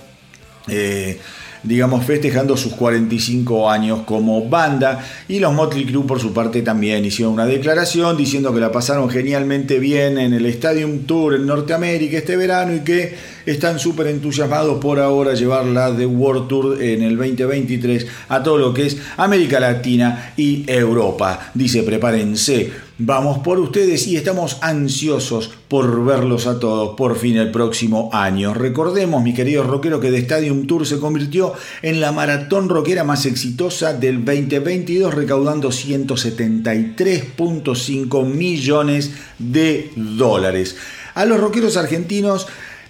[1.65, 5.03] digamos, festejando sus 45 años como banda.
[5.27, 9.09] Y los Motley Crue, por su parte, también hicieron una declaración diciendo que la pasaron
[9.09, 14.79] genialmente bien en el Stadium Tour en Norteamérica este verano y que están súper entusiasmados
[14.79, 19.59] por ahora llevarla de World Tour en el 2023 a todo lo que es América
[19.59, 21.51] Latina y Europa.
[21.53, 27.51] Dice, prepárense, vamos por ustedes y estamos ansiosos por verlos a todos por fin el
[27.51, 28.53] próximo año.
[28.53, 33.25] Recordemos, mi querido rockero, que The Stadium Tour se convirtió en la maratón rockera más
[33.25, 40.77] exitosa del 2022, recaudando 173.5 millones de dólares.
[41.15, 42.47] A los rockeros argentinos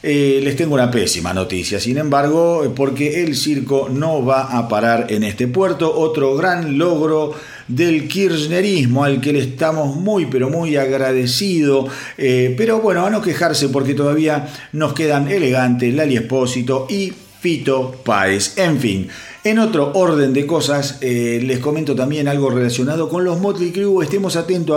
[0.07, 5.07] eh, les tengo una pésima noticia, sin embargo, porque el circo no va a parar
[5.09, 5.97] en este puerto.
[5.97, 7.33] Otro gran logro
[7.67, 11.87] del kirchnerismo al que le estamos muy pero muy agradecido.
[12.17, 18.01] Eh, pero bueno, a no quejarse porque todavía nos quedan elegantes Lali Espósito y Fito
[18.03, 18.57] Páez.
[18.57, 19.09] En fin.
[19.45, 24.03] En otro orden de cosas, eh, les comento también algo relacionado con los Motley Crue.
[24.03, 24.75] Estemos atentos,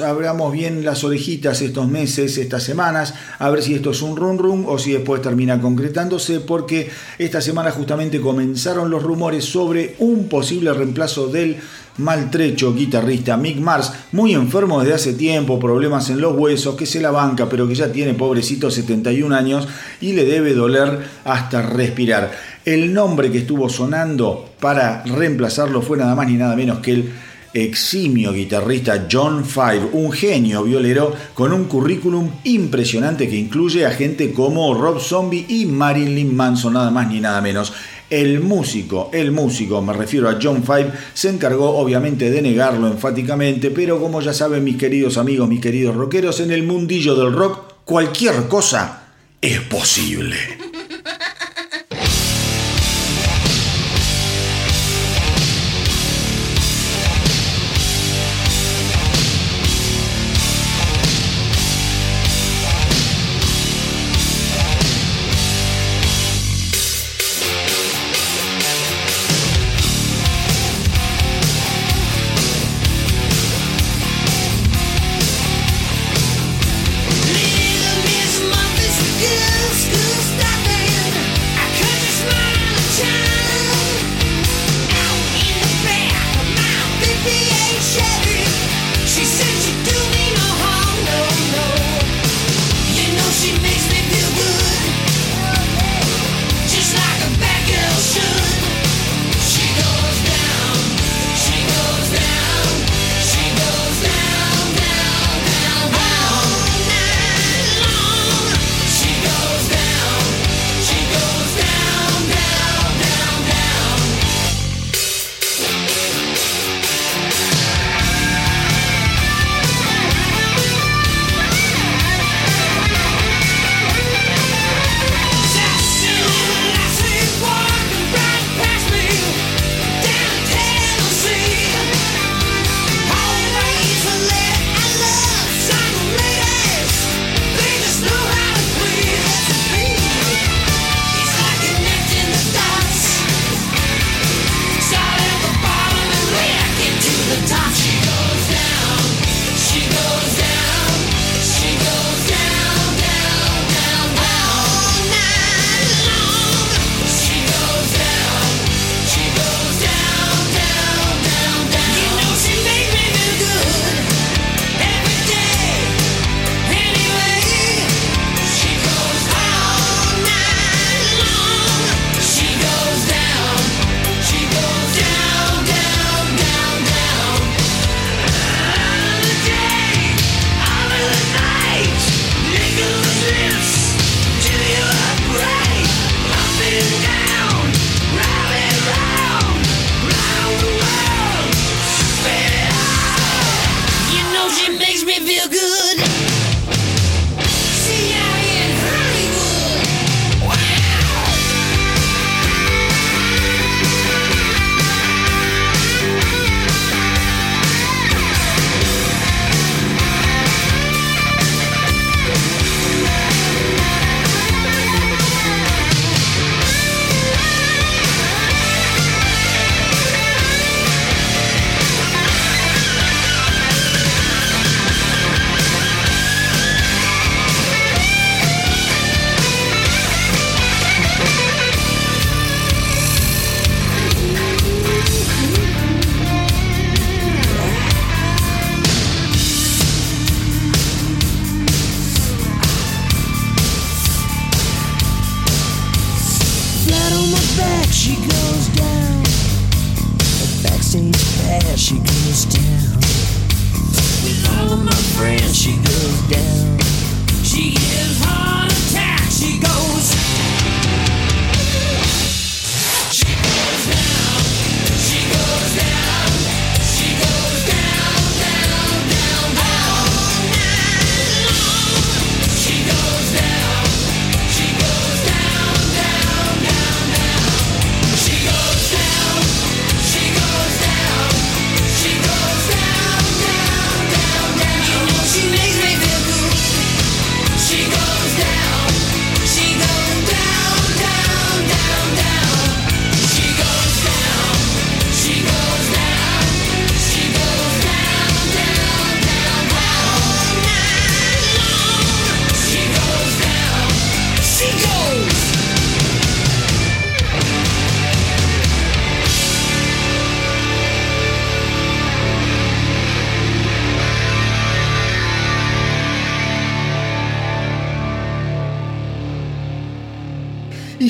[0.00, 4.36] abramos bien las orejitas estos meses, estas semanas, a ver si esto es un run
[4.36, 10.28] run o si después termina concretándose, porque esta semana justamente comenzaron los rumores sobre un
[10.28, 11.58] posible reemplazo del
[11.98, 17.00] maltrecho guitarrista Mick Mars, muy enfermo desde hace tiempo, problemas en los huesos, que se
[17.00, 19.68] la banca, pero que ya tiene pobrecito 71 años
[20.00, 22.57] y le debe doler hasta respirar.
[22.68, 27.12] El nombre que estuvo sonando para reemplazarlo fue nada más ni nada menos que el
[27.54, 34.34] eximio guitarrista John Five, un genio violero con un currículum impresionante que incluye a gente
[34.34, 37.72] como Rob Zombie y Marilyn Manson, nada más ni nada menos.
[38.10, 43.70] El músico, el músico, me refiero a John Five, se encargó obviamente de negarlo enfáticamente,
[43.70, 47.76] pero como ya saben mis queridos amigos, mis queridos rockeros, en el mundillo del rock
[47.86, 49.04] cualquier cosa
[49.40, 50.57] es posible.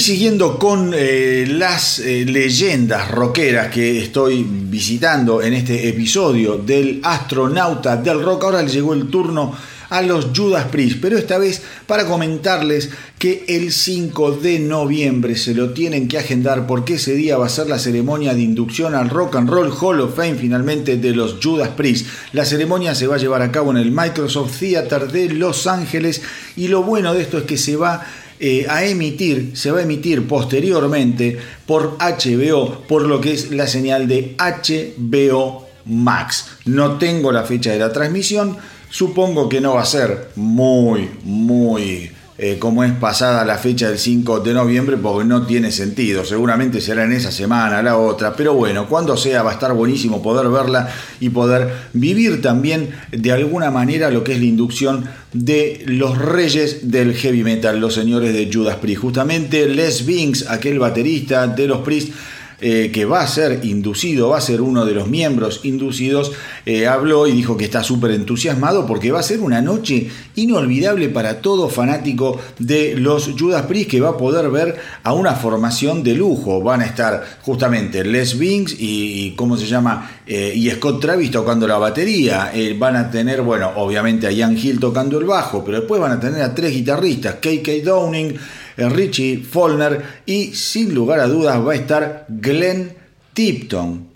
[0.09, 7.99] Siguiendo con eh, las eh, leyendas rockeras que estoy visitando en este episodio del astronauta
[7.99, 9.55] del rock, ahora le llegó el turno
[9.91, 12.89] a los Judas Priest, pero esta vez para comentarles
[13.19, 17.51] que el 5 de noviembre se lo tienen que agendar porque ese día va a
[17.51, 21.37] ser la ceremonia de inducción al Rock and Roll Hall of Fame finalmente de los
[21.43, 22.07] Judas Priest.
[22.33, 26.23] La ceremonia se va a llevar a cabo en el Microsoft Theater de Los Ángeles
[26.57, 28.07] y lo bueno de esto es que se va
[28.41, 31.37] eh, a emitir, se va a emitir posteriormente
[31.67, 36.47] por HBO, por lo que es la señal de HBO Max.
[36.65, 38.57] No tengo la fecha de la transmisión,
[38.91, 42.11] supongo que no va a ser muy, muy
[42.41, 46.25] eh, como es pasada la fecha del 5 de noviembre, porque no tiene sentido.
[46.25, 50.23] Seguramente será en esa semana, la otra, pero bueno, cuando sea va a estar buenísimo
[50.23, 55.83] poder verla y poder vivir también de alguna manera lo que es la inducción de
[55.87, 59.03] los reyes del heavy metal, los señores de Judas Priest.
[59.03, 62.13] Justamente Les Binks, aquel baterista de los Priest,
[62.61, 66.33] eh, que va a ser inducido, va a ser uno de los miembros inducidos,
[66.67, 71.09] eh, habló y dijo que está súper entusiasmado porque va a ser una noche inolvidable
[71.09, 76.03] para todo fanático de los Judas Priest que va a poder ver a una formación
[76.03, 76.61] de lujo.
[76.61, 80.11] Van a estar justamente Les Binks y, ¿cómo se llama?
[80.27, 82.51] Eh, y Scott Travis tocando la batería.
[82.77, 86.19] Van a tener, bueno, obviamente a Ian Hill tocando el bajo, pero después van a
[86.19, 88.35] tener a tres guitarristas, KK Downing,
[88.79, 92.93] Richie Follner y sin lugar a dudas va a estar Glenn
[93.33, 94.09] Tipton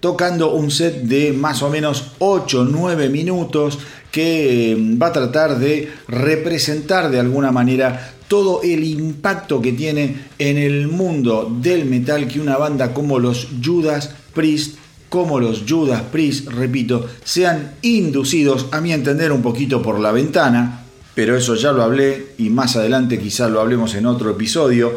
[0.00, 3.78] tocando un set de más o menos 8-9 minutos
[4.10, 10.58] que va a tratar de representar de alguna manera todo el impacto que tiene en
[10.58, 14.76] el mundo del metal que una banda como los Judas Priest
[15.08, 20.84] como los Judas Priest, repito, sean inducidos, a mi entender, un poquito por la ventana,
[21.18, 24.96] pero eso ya lo hablé y más adelante quizás lo hablemos en otro episodio.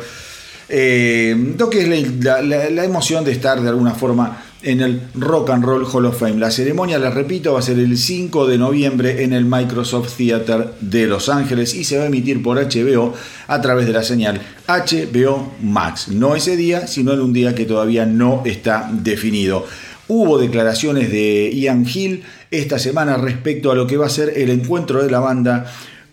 [0.70, 5.02] Eh, lo que es la, la, la, emoción de estar de alguna forma en el
[5.16, 6.36] Rock and Roll Hall of Fame.
[6.36, 10.76] La ceremonia, les repito, va a ser el 5 de noviembre en el Microsoft Theater
[10.80, 13.16] de Los Ángeles y se va a emitir por HBO
[13.48, 16.10] a través de la señal HBO Max.
[16.10, 19.66] No ese día, sino en un día que todavía no está definido.
[20.08, 24.52] Hubo declaraciones de Ian Hill esta semana respecto a lo que va a ser el
[24.52, 25.66] encuentro de la banda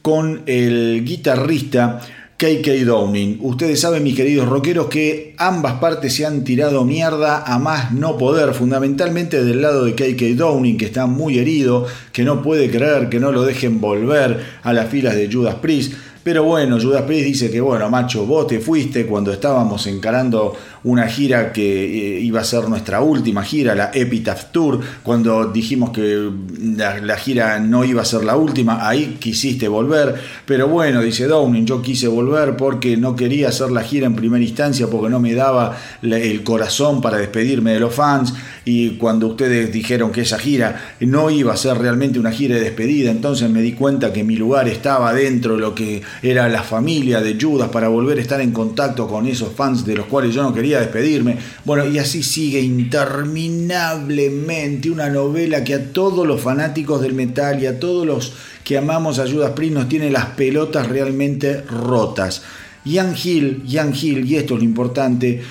[0.02, 2.00] con el guitarrista
[2.38, 3.38] KK Downing.
[3.40, 8.16] Ustedes saben, mis queridos rockeros, que ambas partes se han tirado mierda a más no
[8.16, 13.08] poder, fundamentalmente del lado de KK Downing, que está muy herido, que no puede creer
[13.08, 15.94] que no lo dejen volver a las filas de Judas Priest.
[16.22, 21.08] Pero bueno, Judas Priest dice que bueno, macho, vos te fuiste cuando estábamos encarando una
[21.08, 26.30] gira que iba a ser nuestra última gira, la Epitaph Tour, cuando dijimos que
[26.76, 30.14] la, la, gira no iba a ser la última, ahí quisiste volver,
[30.46, 34.44] pero bueno, dice Downing, yo quise volver porque no quería hacer la gira en primera
[34.44, 39.72] instancia, porque no me daba el corazón para despedirme de los fans, y cuando ustedes
[39.72, 43.62] dijeron que esa gira no iba a ser realmente una gira de despedida, entonces me
[43.62, 47.70] di cuenta que mi lugar estaba dentro de lo que era la familia de Judas
[47.70, 50.67] para volver a estar en contacto con esos fans de los cuales yo no quería
[50.76, 51.38] despedirme.
[51.64, 57.66] Bueno, y así sigue interminablemente una novela que a todos los fanáticos del metal y
[57.66, 62.42] a todos los que amamos a Judas Priest nos tiene las pelotas realmente rotas.
[62.84, 65.42] Ian Hill, Ian Hill, y esto es lo importante,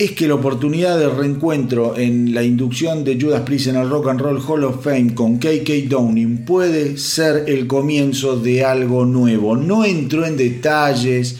[0.00, 4.08] es que la oportunidad de reencuentro en la inducción de Judas Priest en el Rock
[4.08, 9.56] and Roll Hall of Fame con KK Downing puede ser el comienzo de algo nuevo.
[9.56, 11.36] No entró en detalles,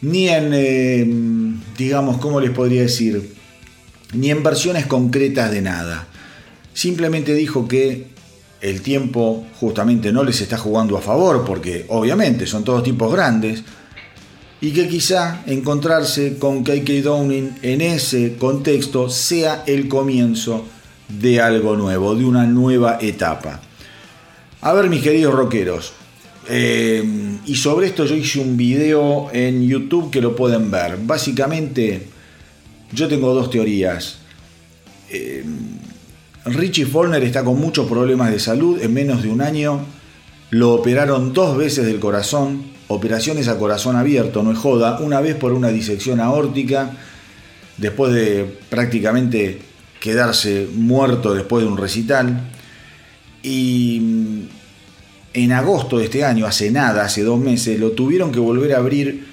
[0.00, 1.06] ni en, eh,
[1.80, 3.34] digamos, ¿cómo les podría decir?
[4.12, 6.06] Ni en versiones concretas de nada.
[6.74, 8.08] Simplemente dijo que
[8.60, 13.62] el tiempo justamente no les está jugando a favor, porque obviamente son todos tipos grandes,
[14.60, 20.66] y que quizá encontrarse con KK Downing en ese contexto sea el comienzo
[21.08, 23.60] de algo nuevo, de una nueva etapa.
[24.60, 25.94] A ver, mis queridos rockeros,
[26.48, 27.04] eh,
[27.46, 30.98] y sobre esto yo hice un video en YouTube que lo pueden ver.
[31.02, 32.06] Básicamente,
[32.92, 34.18] yo tengo dos teorías.
[35.10, 35.44] Eh,
[36.46, 38.80] Richie Follner está con muchos problemas de salud.
[38.80, 39.80] En menos de un año
[40.50, 42.70] lo operaron dos veces del corazón.
[42.88, 44.98] Operaciones a corazón abierto, no es joda.
[45.00, 46.92] Una vez por una disección aórtica.
[47.76, 49.60] Después de prácticamente
[50.00, 52.48] quedarse muerto después de un recital.
[53.42, 54.48] Y
[55.32, 58.78] en agosto de este año, hace nada, hace dos meses, lo tuvieron que volver a
[58.78, 59.26] abrir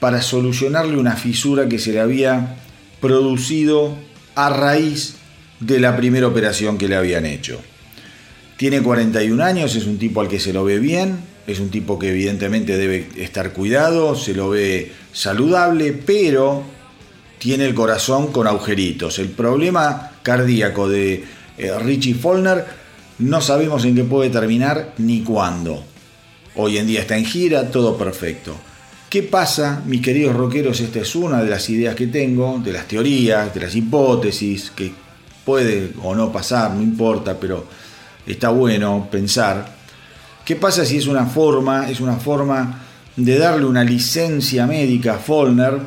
[0.00, 2.56] para solucionarle una fisura que se le había
[3.00, 3.96] producido
[4.34, 5.14] a raíz
[5.60, 7.60] de la primera operación que le habían hecho.
[8.56, 11.98] Tiene 41 años, es un tipo al que se lo ve bien, es un tipo
[11.98, 16.62] que evidentemente debe estar cuidado, se lo ve saludable, pero
[17.38, 19.18] tiene el corazón con agujeritos.
[19.18, 21.24] El problema cardíaco de
[21.56, 22.64] eh, Richie Follner
[23.18, 25.82] no sabemos en qué puede terminar ni cuándo.
[26.54, 28.54] Hoy en día está en gira, todo perfecto.
[29.10, 30.80] ¿Qué pasa, mis queridos rockeros?
[30.80, 34.92] Esta es una de las ideas que tengo, de las teorías, de las hipótesis, que
[35.44, 37.66] puede o no pasar, no importa, pero
[38.26, 39.66] está bueno pensar.
[40.44, 42.82] ¿Qué pasa si es una forma, es una forma
[43.16, 45.78] de darle una licencia médica a Follner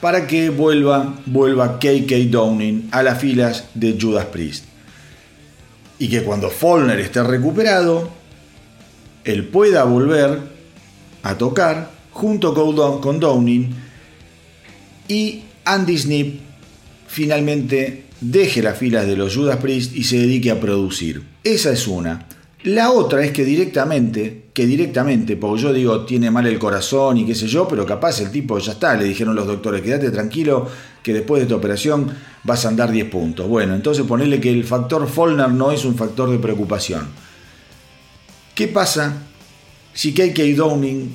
[0.00, 4.75] para que vuelva, vuelva KK Downing a las filas de Judas Priest?
[5.98, 8.08] Y que cuando Follner esté recuperado,
[9.24, 10.40] él pueda volver
[11.22, 12.54] a tocar junto
[13.00, 13.74] con Downing
[15.08, 16.40] y Andy Snip
[17.06, 21.22] finalmente deje las filas de los Judas Priest y se dedique a producir.
[21.44, 22.26] Esa es una.
[22.62, 27.26] La otra es que directamente, que directamente, porque yo digo, tiene mal el corazón y
[27.26, 30.68] qué sé yo, pero capaz el tipo ya está, le dijeron los doctores, quédate tranquilo
[31.06, 32.10] que después de tu operación
[32.42, 33.46] vas a andar 10 puntos.
[33.46, 37.06] Bueno, entonces ponerle que el factor Follner no es un factor de preocupación.
[38.56, 39.22] ¿Qué pasa
[39.94, 41.12] si KK Downing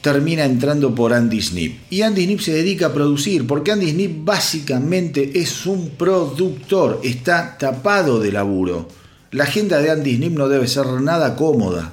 [0.00, 1.82] termina entrando por Andy Snip?
[1.88, 7.56] Y Andy Snip se dedica a producir, porque Andy Snip básicamente es un productor, está
[7.56, 8.88] tapado de laburo.
[9.30, 11.92] La agenda de Andy Snip no debe ser nada cómoda.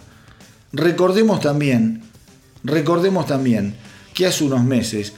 [0.74, 2.02] Recordemos también,
[2.64, 3.76] recordemos también
[4.16, 5.14] que hace unos meses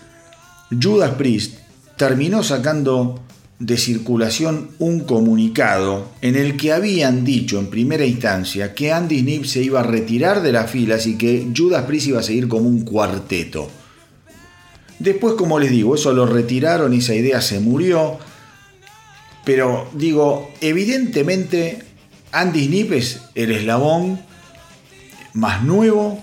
[0.72, 1.61] Judas Priest
[2.02, 3.20] terminó sacando
[3.60, 9.46] de circulación un comunicado en el que habían dicho en primera instancia que Andy Snip
[9.46, 12.68] se iba a retirar de las filas y que Judas Priest iba a seguir como
[12.68, 13.70] un cuarteto.
[14.98, 18.18] Después, como les digo, eso lo retiraron, esa idea se murió.
[19.46, 21.84] Pero digo, evidentemente
[22.32, 24.20] Andy Snip es el eslabón
[25.36, 26.20] más nuevo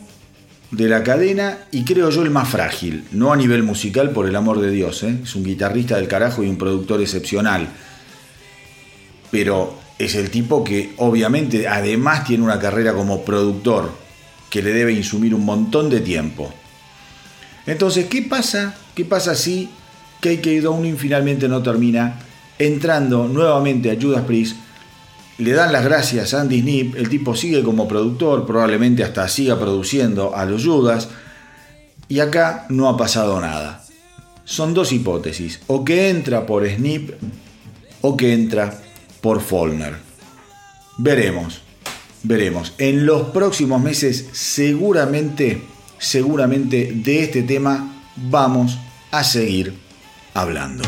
[0.71, 4.37] de la cadena y creo yo el más frágil, no a nivel musical por el
[4.37, 5.19] amor de Dios, ¿eh?
[5.23, 7.69] es un guitarrista del carajo y un productor excepcional,
[9.31, 13.93] pero es el tipo que obviamente además tiene una carrera como productor
[14.51, 16.53] que le debe insumir un montón de tiempo.
[17.67, 18.75] Entonces, ¿qué pasa?
[18.95, 19.69] ¿Qué pasa si
[20.21, 22.19] KK Downing finalmente no termina
[22.59, 24.57] entrando nuevamente a Judas Priest
[25.39, 29.59] le dan las gracias a Andy Snip, el tipo sigue como productor, probablemente hasta siga
[29.59, 31.09] produciendo a los Judas,
[32.09, 33.85] y acá no ha pasado nada.
[34.45, 37.13] Son dos hipótesis, o que entra por Snip
[38.01, 38.81] o que entra
[39.21, 39.97] por Follner.
[40.99, 41.61] Veremos,
[42.23, 42.73] veremos.
[42.79, 45.63] En los próximos meses seguramente,
[45.99, 48.79] seguramente de este tema vamos
[49.11, 49.75] a seguir
[50.35, 50.85] hablando.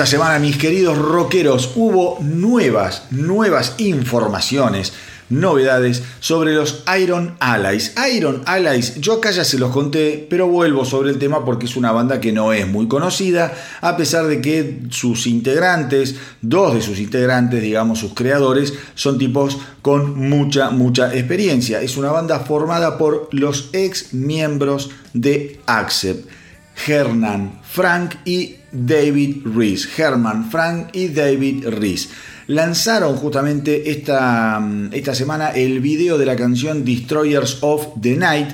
[0.00, 4.94] Esta semana, mis queridos rockeros, hubo nuevas, nuevas informaciones,
[5.28, 7.94] novedades sobre los Iron Allies.
[8.10, 11.76] Iron Allies, yo acá ya se los conté, pero vuelvo sobre el tema porque es
[11.76, 16.80] una banda que no es muy conocida, a pesar de que sus integrantes, dos de
[16.80, 21.82] sus integrantes, digamos sus creadores, son tipos con mucha, mucha experiencia.
[21.82, 26.26] Es una banda formada por los ex miembros de Accept.
[26.86, 29.88] Hernan Frank y David Rees.
[29.98, 32.10] Herman Frank y David Rees.
[32.46, 34.60] Lanzaron justamente esta,
[34.92, 38.50] esta semana el video de la canción Destroyers of the Night.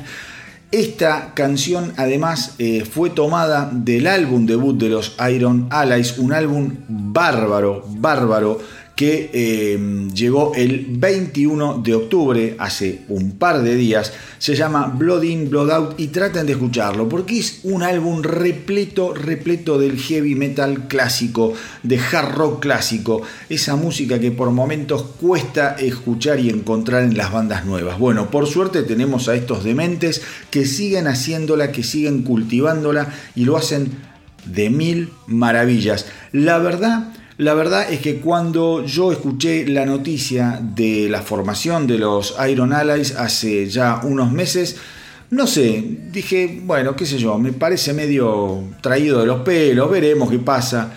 [0.72, 6.74] Esta canción además eh, fue tomada del álbum debut de los Iron Allies, un álbum
[6.88, 8.60] bárbaro, bárbaro,
[8.96, 14.14] que eh, llegó el 21 de octubre, hace un par de días.
[14.38, 19.12] Se llama Blood In, Blood Out y traten de escucharlo porque es un álbum repleto,
[19.12, 23.20] repleto del heavy metal clásico, de hard rock clásico,
[23.50, 27.98] esa música que por momentos cuesta escuchar y encontrar en las bandas nuevas.
[27.98, 33.58] Bueno, por suerte tenemos a estos dementes que siguen haciéndola, que siguen cultivándola y lo
[33.58, 33.90] hacen
[34.46, 36.06] de mil maravillas.
[36.32, 41.98] La verdad la verdad es que cuando yo escuché la noticia de la formación de
[41.98, 44.76] los Iron Allies hace ya unos meses,
[45.30, 50.30] no sé, dije, bueno, qué sé yo, me parece medio traído de los pelos, veremos
[50.30, 50.92] qué pasa.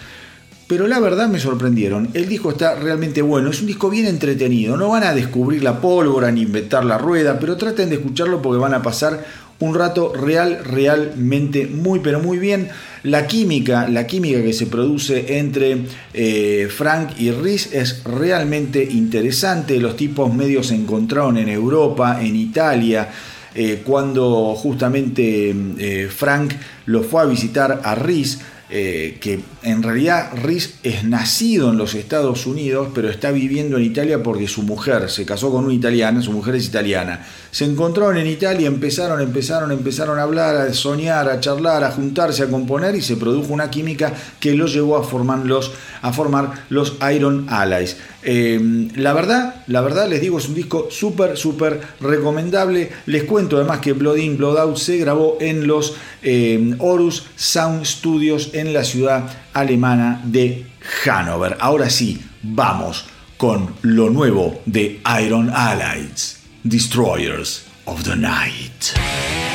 [0.66, 2.10] Pero la verdad me sorprendieron.
[2.14, 4.78] El disco está realmente bueno, es un disco bien entretenido.
[4.78, 8.60] No van a descubrir la pólvora ni inventar la rueda, pero traten de escucharlo porque
[8.60, 9.26] van a pasar
[9.60, 12.70] un rato real, realmente muy, pero muy bien.
[13.04, 19.80] La química, la química que se produce entre eh, Frank y Rhys es realmente interesante.
[19.80, 23.10] Los tipos medios se encontraron en Europa, en Italia.
[23.56, 26.54] eh, cuando justamente eh, Frank
[26.86, 28.40] lo fue a visitar a Rhys,
[28.72, 33.84] eh, que en realidad Rhys es nacido en los Estados Unidos, pero está viviendo en
[33.84, 37.26] Italia porque su mujer se casó con una italiana, su mujer es italiana.
[37.50, 42.44] Se encontraron en Italia, empezaron, empezaron, empezaron a hablar, a soñar, a charlar, a juntarse,
[42.44, 45.72] a componer y se produjo una química que los llevó a formar los,
[46.04, 47.98] a formar los Iron Allies.
[48.24, 52.92] Eh, la verdad, la verdad les digo, es un disco súper, súper recomendable.
[53.06, 57.86] Les cuento además que Blood In, Blood Out se grabó en los eh, Horus Sound
[57.86, 60.66] Studios en la ciudad alemana de
[61.04, 61.58] Hannover.
[61.60, 63.06] Ahora sí, vamos
[63.38, 69.49] con lo nuevo de Iron Allies, Destroyers of the Night.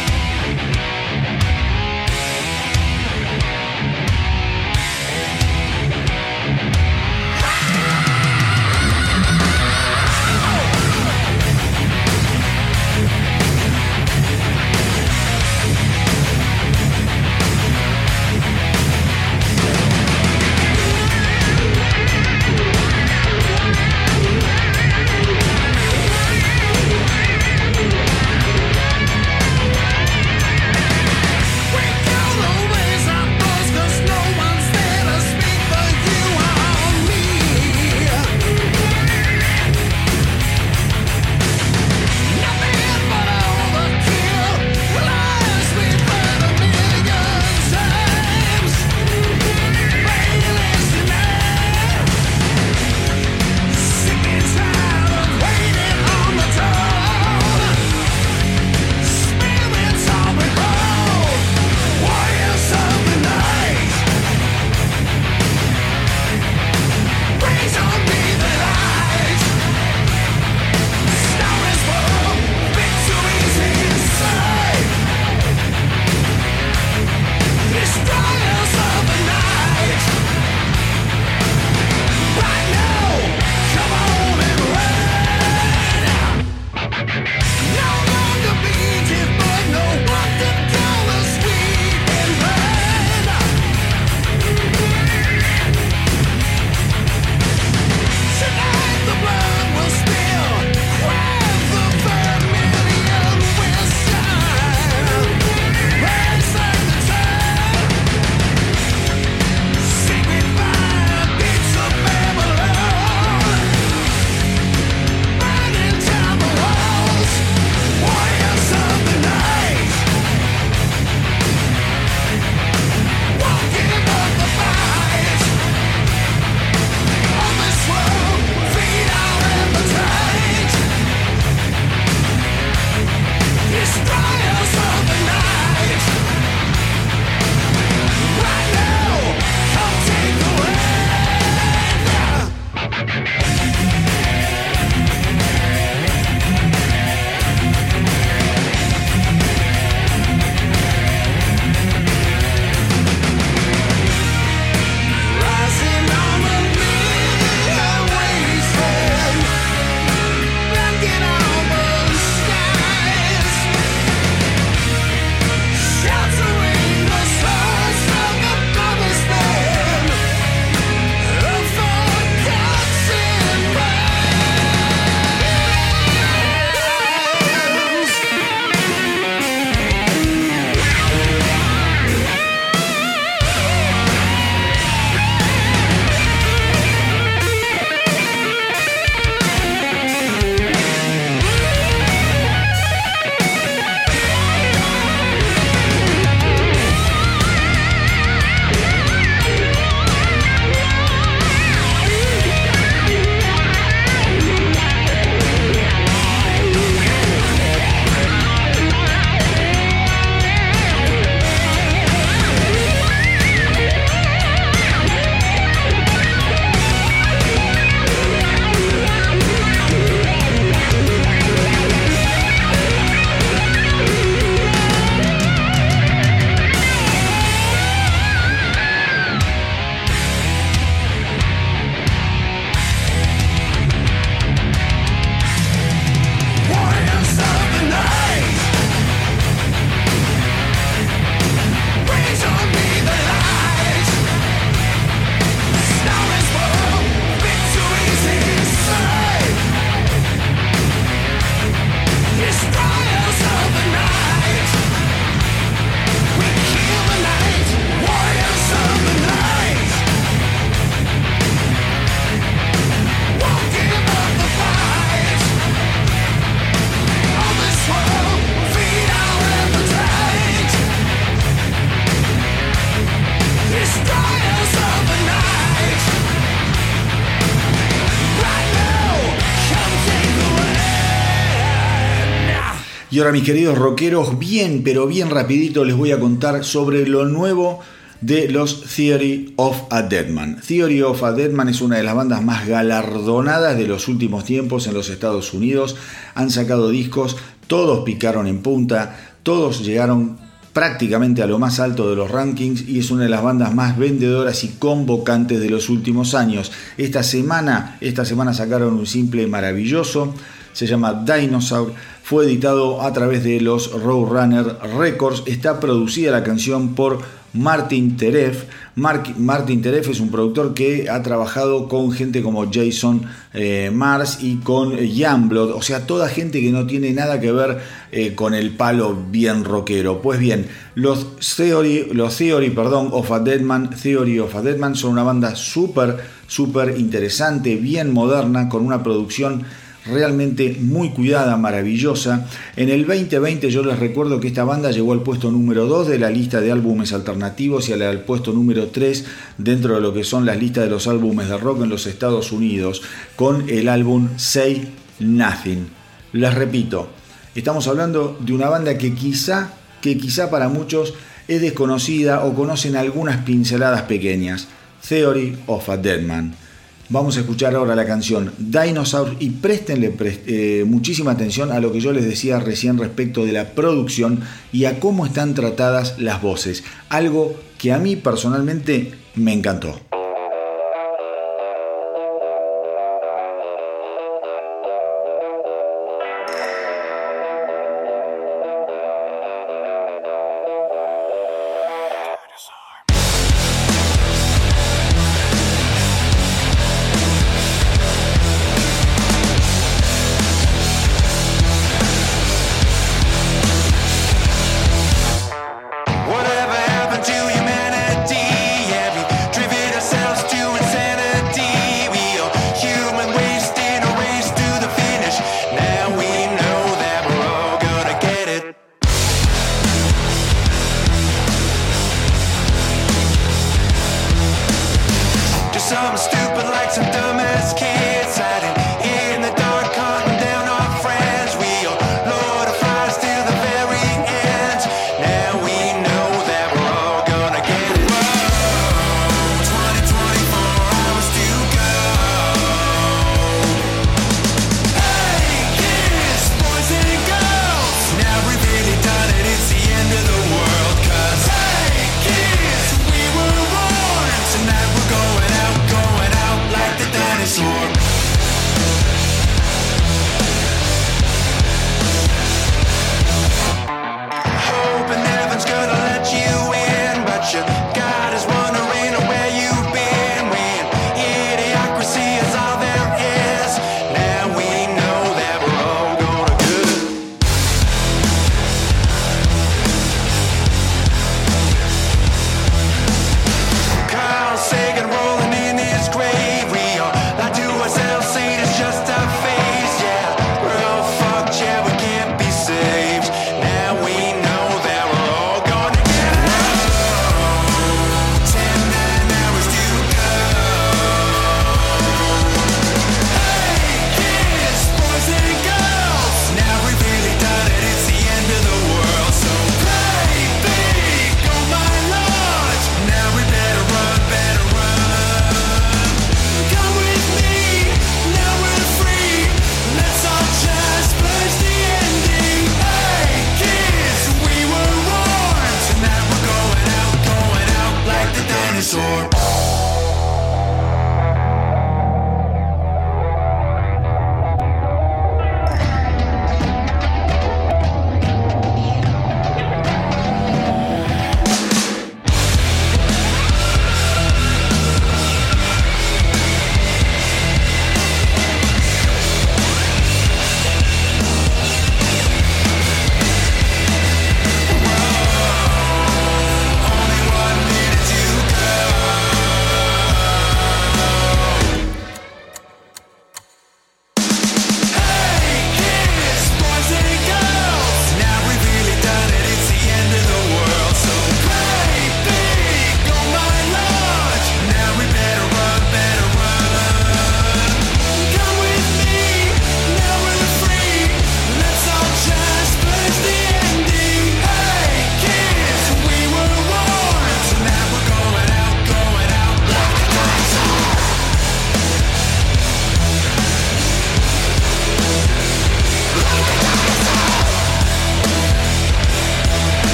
[283.15, 287.25] Y ahora mis queridos rockeros, bien pero bien rapidito les voy a contar sobre lo
[287.27, 287.79] nuevo
[288.21, 290.61] de los Theory of a Deadman.
[290.61, 294.89] Theory of a Deadman es una de las bandas más galardonadas de los últimos tiempos
[294.89, 295.95] en los Estados Unidos.
[296.35, 297.37] Han sacado discos,
[297.69, 300.37] todos picaron en punta, todos llegaron
[300.73, 303.97] prácticamente a lo más alto de los rankings y es una de las bandas más
[303.97, 306.73] vendedoras y convocantes de los últimos años.
[306.99, 310.35] Esta semana, esta semana sacaron un simple maravilloso,
[310.73, 311.95] se llama Dinosaur,
[312.25, 317.19] fue editado a través de los Roadrunner Records, está producida la canción por
[317.53, 318.65] Martin Teref.
[318.97, 324.57] Martin Teref es un productor que ha trabajado con gente como Jason eh, Mars y
[324.57, 327.81] con Youngblood, o sea, toda gente que no tiene nada que ver
[328.11, 330.23] eh, con el palo bien rockero.
[330.23, 331.27] Pues bien, los
[331.57, 336.17] Theory, los Theory perdón, of a Deadman, Theory of a Deadman son una banda súper,
[336.47, 339.67] súper interesante, bien moderna, con una producción
[340.07, 342.47] realmente muy cuidada, maravillosa.
[342.77, 346.19] En el 2020 yo les recuerdo que esta banda llegó al puesto número 2 de
[346.19, 349.25] la lista de álbumes alternativos y al puesto número 3
[349.59, 352.53] dentro de lo que son las listas de los álbumes de rock en los Estados
[352.53, 353.03] Unidos
[353.37, 355.89] con el álbum Say Nothing.
[356.33, 357.09] Les repito,
[357.55, 361.15] estamos hablando de una banda que quizá, que quizá para muchos
[361.49, 364.69] es desconocida o conocen algunas pinceladas pequeñas.
[365.07, 366.64] Theory of a Deadman.
[367.11, 372.01] Vamos a escuchar ahora la canción Dinosaur y préstenle eh, muchísima atención a lo que
[372.01, 374.41] yo les decía recién respecto de la producción
[374.73, 376.83] y a cómo están tratadas las voces.
[377.11, 380.01] Algo que a mí personalmente me encantó.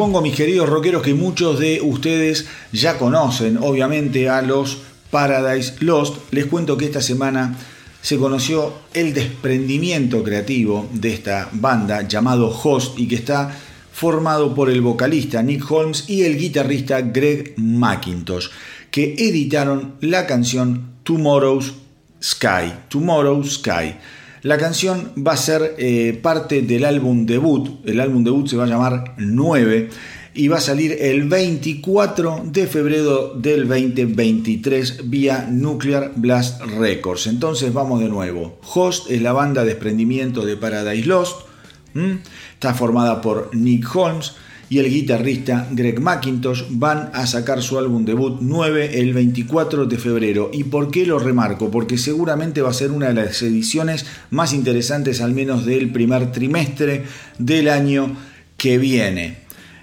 [0.00, 4.78] Supongo, mis queridos rockeros, que muchos de ustedes ya conocen, obviamente, a los
[5.10, 6.16] Paradise Lost.
[6.30, 7.54] Les cuento que esta semana
[8.00, 13.54] se conoció el desprendimiento creativo de esta banda llamado Host y que está
[13.92, 18.48] formado por el vocalista Nick Holmes y el guitarrista Greg McIntosh,
[18.90, 21.74] que editaron la canción Tomorrow's
[22.22, 22.72] Sky.
[22.88, 23.96] Tomorrow's Sky.
[24.42, 27.86] La canción va a ser eh, parte del álbum debut.
[27.86, 29.90] El álbum debut se va a llamar 9
[30.32, 37.26] y va a salir el 24 de febrero del 2023 vía Nuclear Blast Records.
[37.26, 38.58] Entonces vamos de nuevo.
[38.74, 41.42] Host es la banda de desprendimiento de Paradise Lost.
[42.54, 44.36] Está formada por Nick Holmes
[44.70, 49.98] y el guitarrista Greg McIntosh van a sacar su álbum debut 9 el 24 de
[49.98, 50.50] febrero.
[50.52, 51.72] ¿Y por qué lo remarco?
[51.72, 56.30] Porque seguramente va a ser una de las ediciones más interesantes al menos del primer
[56.30, 57.02] trimestre
[57.36, 58.16] del año
[58.56, 59.38] que viene.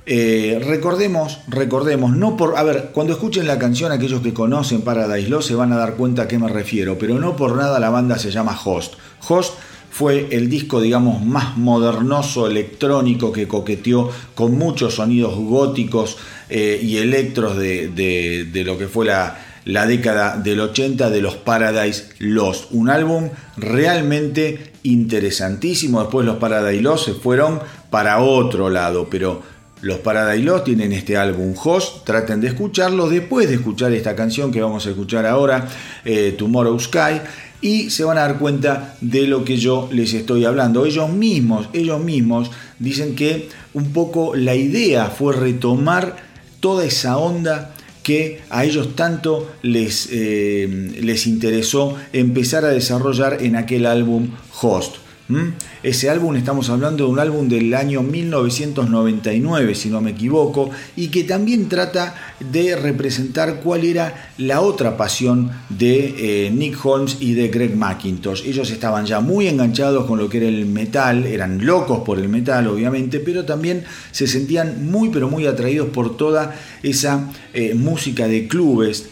[0.05, 2.57] Eh, recordemos, recordemos, no por.
[2.57, 5.95] A ver, cuando escuchen la canción, aquellos que conocen Paradise Lost se van a dar
[5.95, 8.93] cuenta a qué me refiero, pero no por nada la banda se llama Host.
[9.27, 9.55] Host
[9.97, 16.17] fue el disco, digamos, más modernoso electrónico que coqueteó con muchos sonidos góticos
[16.49, 21.35] eh, y electros de, de- lo que fue la, la década del 80 de los
[21.35, 22.65] Paradise Lost.
[22.71, 26.01] Un álbum realmente interesantísimo.
[26.01, 27.59] Después los Paradise Lost se fueron
[27.89, 29.41] para otro lado, pero
[29.81, 32.03] los Paradise Lost tienen este álbum Host.
[32.05, 35.67] Traten de escucharlo después de escuchar esta canción que vamos a escuchar ahora,
[36.05, 37.21] eh, Tomorrow Sky.
[37.61, 40.85] Y se van a dar cuenta de lo que yo les estoy hablando.
[40.85, 46.17] Ellos mismos, ellos mismos dicen que un poco la idea fue retomar
[46.59, 47.73] toda esa onda
[48.03, 54.29] que a ellos tanto les, eh, les interesó empezar a desarrollar en aquel álbum
[54.61, 55.06] Host.
[55.29, 55.53] ¿M?
[55.83, 61.07] Ese álbum estamos hablando de un álbum del año 1999, si no me equivoco, y
[61.07, 67.33] que también trata de representar cuál era la otra pasión de eh, Nick Holmes y
[67.33, 68.45] de Greg McIntosh.
[68.45, 72.29] Ellos estaban ya muy enganchados con lo que era el metal, eran locos por el
[72.29, 78.27] metal, obviamente, pero también se sentían muy, pero muy atraídos por toda esa eh, música
[78.27, 79.09] de clubes.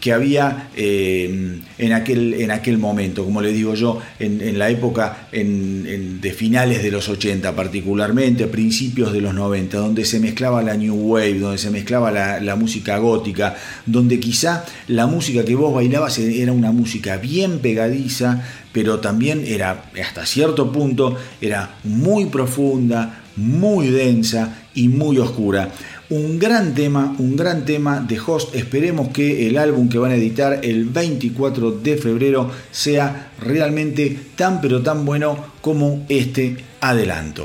[0.00, 5.28] Que había eh, en, aquel, en aquel momento, como le digo yo, en, la época
[5.30, 10.94] de finales de los 80 particularmente, principios de los 90, donde se mezclaba la New
[10.94, 13.56] Wave, donde se mezclaba la, la música gótica,
[13.86, 19.84] donde quizá la música que vos bailabas era una música bien pegadiza, pero también era,
[20.02, 25.70] hasta cierto punto, era muy profunda, muy densa y muy oscura.
[26.10, 28.56] Un gran tema, un gran tema de Host.
[28.56, 34.60] Esperemos que el álbum que van a editar el 24 de febrero sea realmente tan
[34.60, 37.44] pero tan bueno como este adelanto.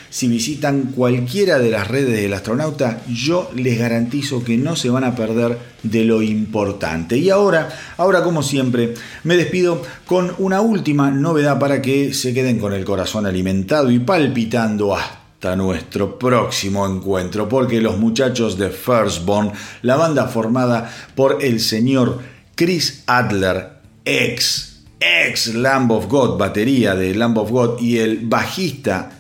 [0.09, 5.03] Si visitan cualquiera de las redes del astronauta, yo les garantizo que no se van
[5.03, 7.17] a perder de lo importante.
[7.17, 7.67] Y ahora,
[7.97, 8.93] ahora como siempre,
[9.25, 13.99] me despido con una última novedad para que se queden con el corazón alimentado y
[13.99, 19.51] palpitando hasta nuestro próximo encuentro, porque los muchachos de Firstborn,
[19.84, 22.19] la banda formada por el señor
[22.55, 23.69] Chris Adler,
[24.03, 29.11] ex, ex Lamb of God, batería de Lamb of God, y el bajista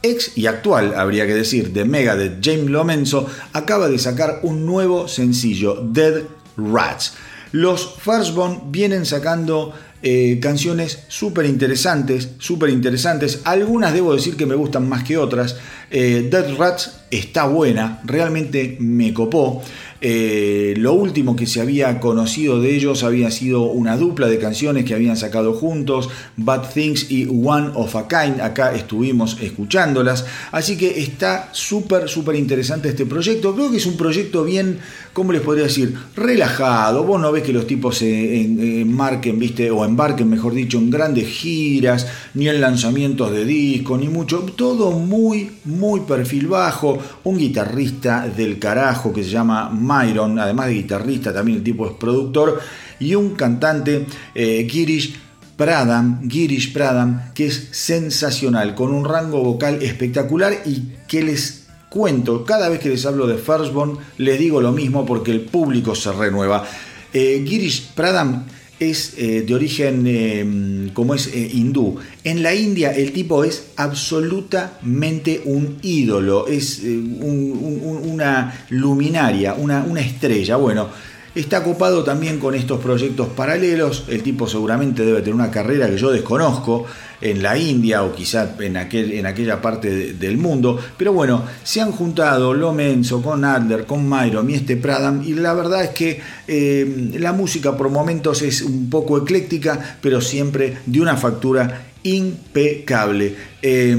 [0.00, 5.08] ex y actual, habría que decir, de Megadeth, James Lomenzo, acaba de sacar un nuevo
[5.08, 6.22] sencillo, Dead
[6.56, 7.14] Rats.
[7.52, 9.72] Los Firstborn vienen sacando
[10.06, 13.40] eh, canciones súper interesantes, súper interesantes.
[13.44, 15.56] Algunas debo decir que me gustan más que otras.
[15.90, 19.62] Eh, Dead Rats está buena, realmente me copó.
[20.06, 24.84] Eh, lo último que se había conocido de ellos había sido una dupla de canciones
[24.84, 28.42] que habían sacado juntos, Bad Things y One of a Kind.
[28.42, 30.26] Acá estuvimos escuchándolas.
[30.52, 33.54] Así que está súper, súper interesante este proyecto.
[33.54, 34.78] Creo que es un proyecto bien,
[35.14, 35.94] ¿cómo les podría decir?
[36.14, 37.04] Relajado.
[37.04, 41.28] Vos no ves que los tipos se enmarquen, viste, o embarquen, mejor dicho, en grandes
[41.28, 44.40] giras, ni en lanzamientos de disco, ni mucho.
[44.54, 46.98] Todo muy, muy perfil bajo.
[47.24, 52.60] Un guitarrista del carajo que se llama Además de guitarrista, también el tipo es productor,
[53.00, 55.16] y un cantante, eh, Girish
[55.56, 62.44] Pradam, Girish Pradam, que es sensacional, con un rango vocal espectacular y que les cuento,
[62.44, 66.12] cada vez que les hablo de Firstborn, les digo lo mismo porque el público se
[66.12, 66.64] renueva.
[67.12, 68.46] Eh, Girish Pradam
[68.80, 71.96] es eh, de origen eh, como es eh, hindú.
[72.24, 79.84] En la India el tipo es absolutamente un ídolo, es un- un- una luminaria, una,
[79.84, 80.56] una estrella.
[80.56, 80.88] Bueno,
[81.34, 84.04] está copado también con estos proyectos paralelos.
[84.08, 86.84] El tipo seguramente debe tener una carrera que yo desconozco
[87.24, 90.78] en la India o quizá en, aquel, en aquella parte de- del mundo.
[90.96, 95.22] Pero bueno, se han juntado Lomenzo con Adler, con Myron y este Pradam.
[95.26, 100.20] Y la verdad es que eh, la música por momentos es un poco ecléctica, pero
[100.20, 103.34] siempre de una factura impecable.
[103.62, 103.96] Eh,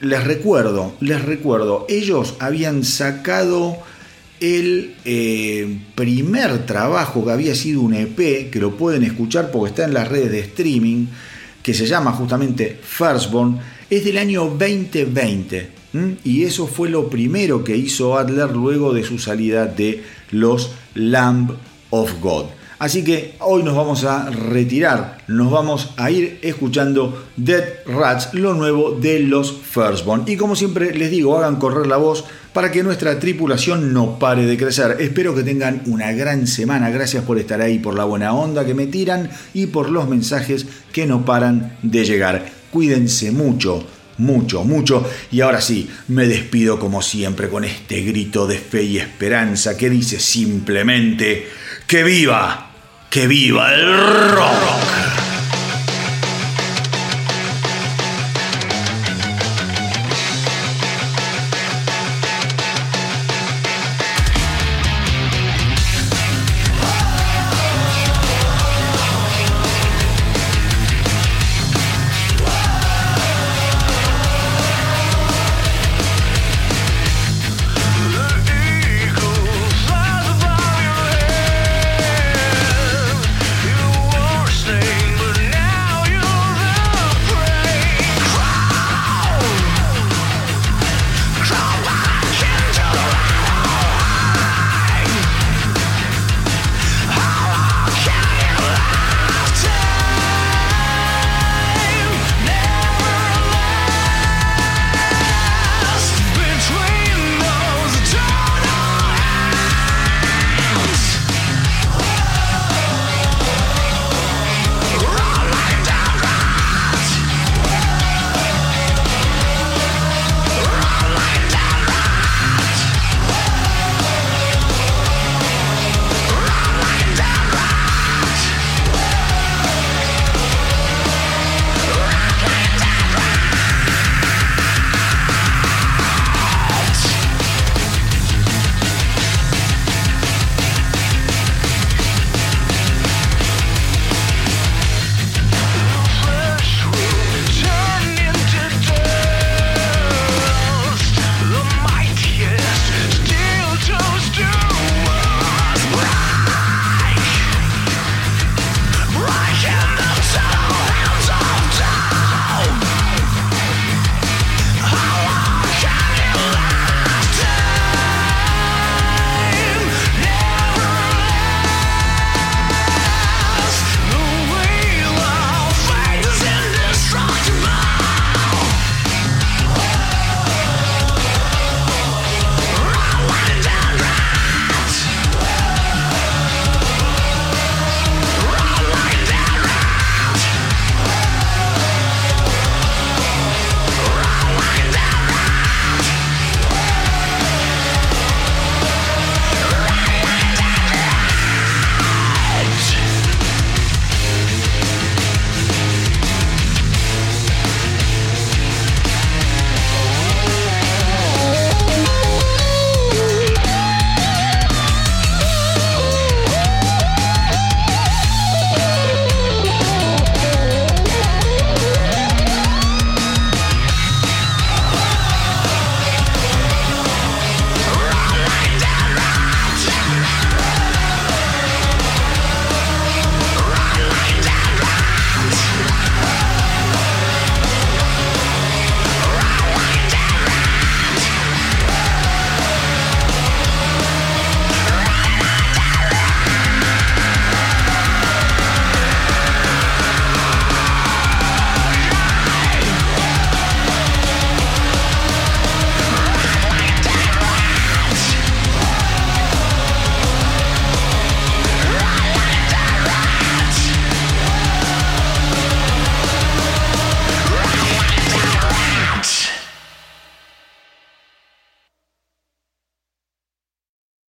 [0.00, 3.78] les recuerdo, les recuerdo, ellos habían sacado
[4.40, 9.84] el eh, primer trabajo que había sido un EP, que lo pueden escuchar porque está
[9.84, 11.06] en las redes de streaming,
[11.66, 13.58] que se llama justamente Firstborn,
[13.90, 15.68] es del año 2020.
[15.94, 16.16] ¿m?
[16.22, 21.56] Y eso fue lo primero que hizo Adler luego de su salida de los Lamb
[21.90, 22.44] of God.
[22.78, 28.52] Así que hoy nos vamos a retirar, nos vamos a ir escuchando Dead Rats, lo
[28.52, 30.24] nuevo de los Firstborn.
[30.26, 34.44] Y como siempre les digo, hagan correr la voz para que nuestra tripulación no pare
[34.44, 34.98] de crecer.
[35.00, 36.90] Espero que tengan una gran semana.
[36.90, 40.66] Gracias por estar ahí, por la buena onda que me tiran y por los mensajes
[40.92, 42.44] que no paran de llegar.
[42.70, 43.86] Cuídense mucho,
[44.18, 45.08] mucho, mucho.
[45.30, 49.90] Y ahora sí, me despido como siempre con este grito de fe y esperanza que
[49.90, 51.48] dice simplemente
[51.86, 52.70] que viva,
[53.10, 55.15] que viva el rock.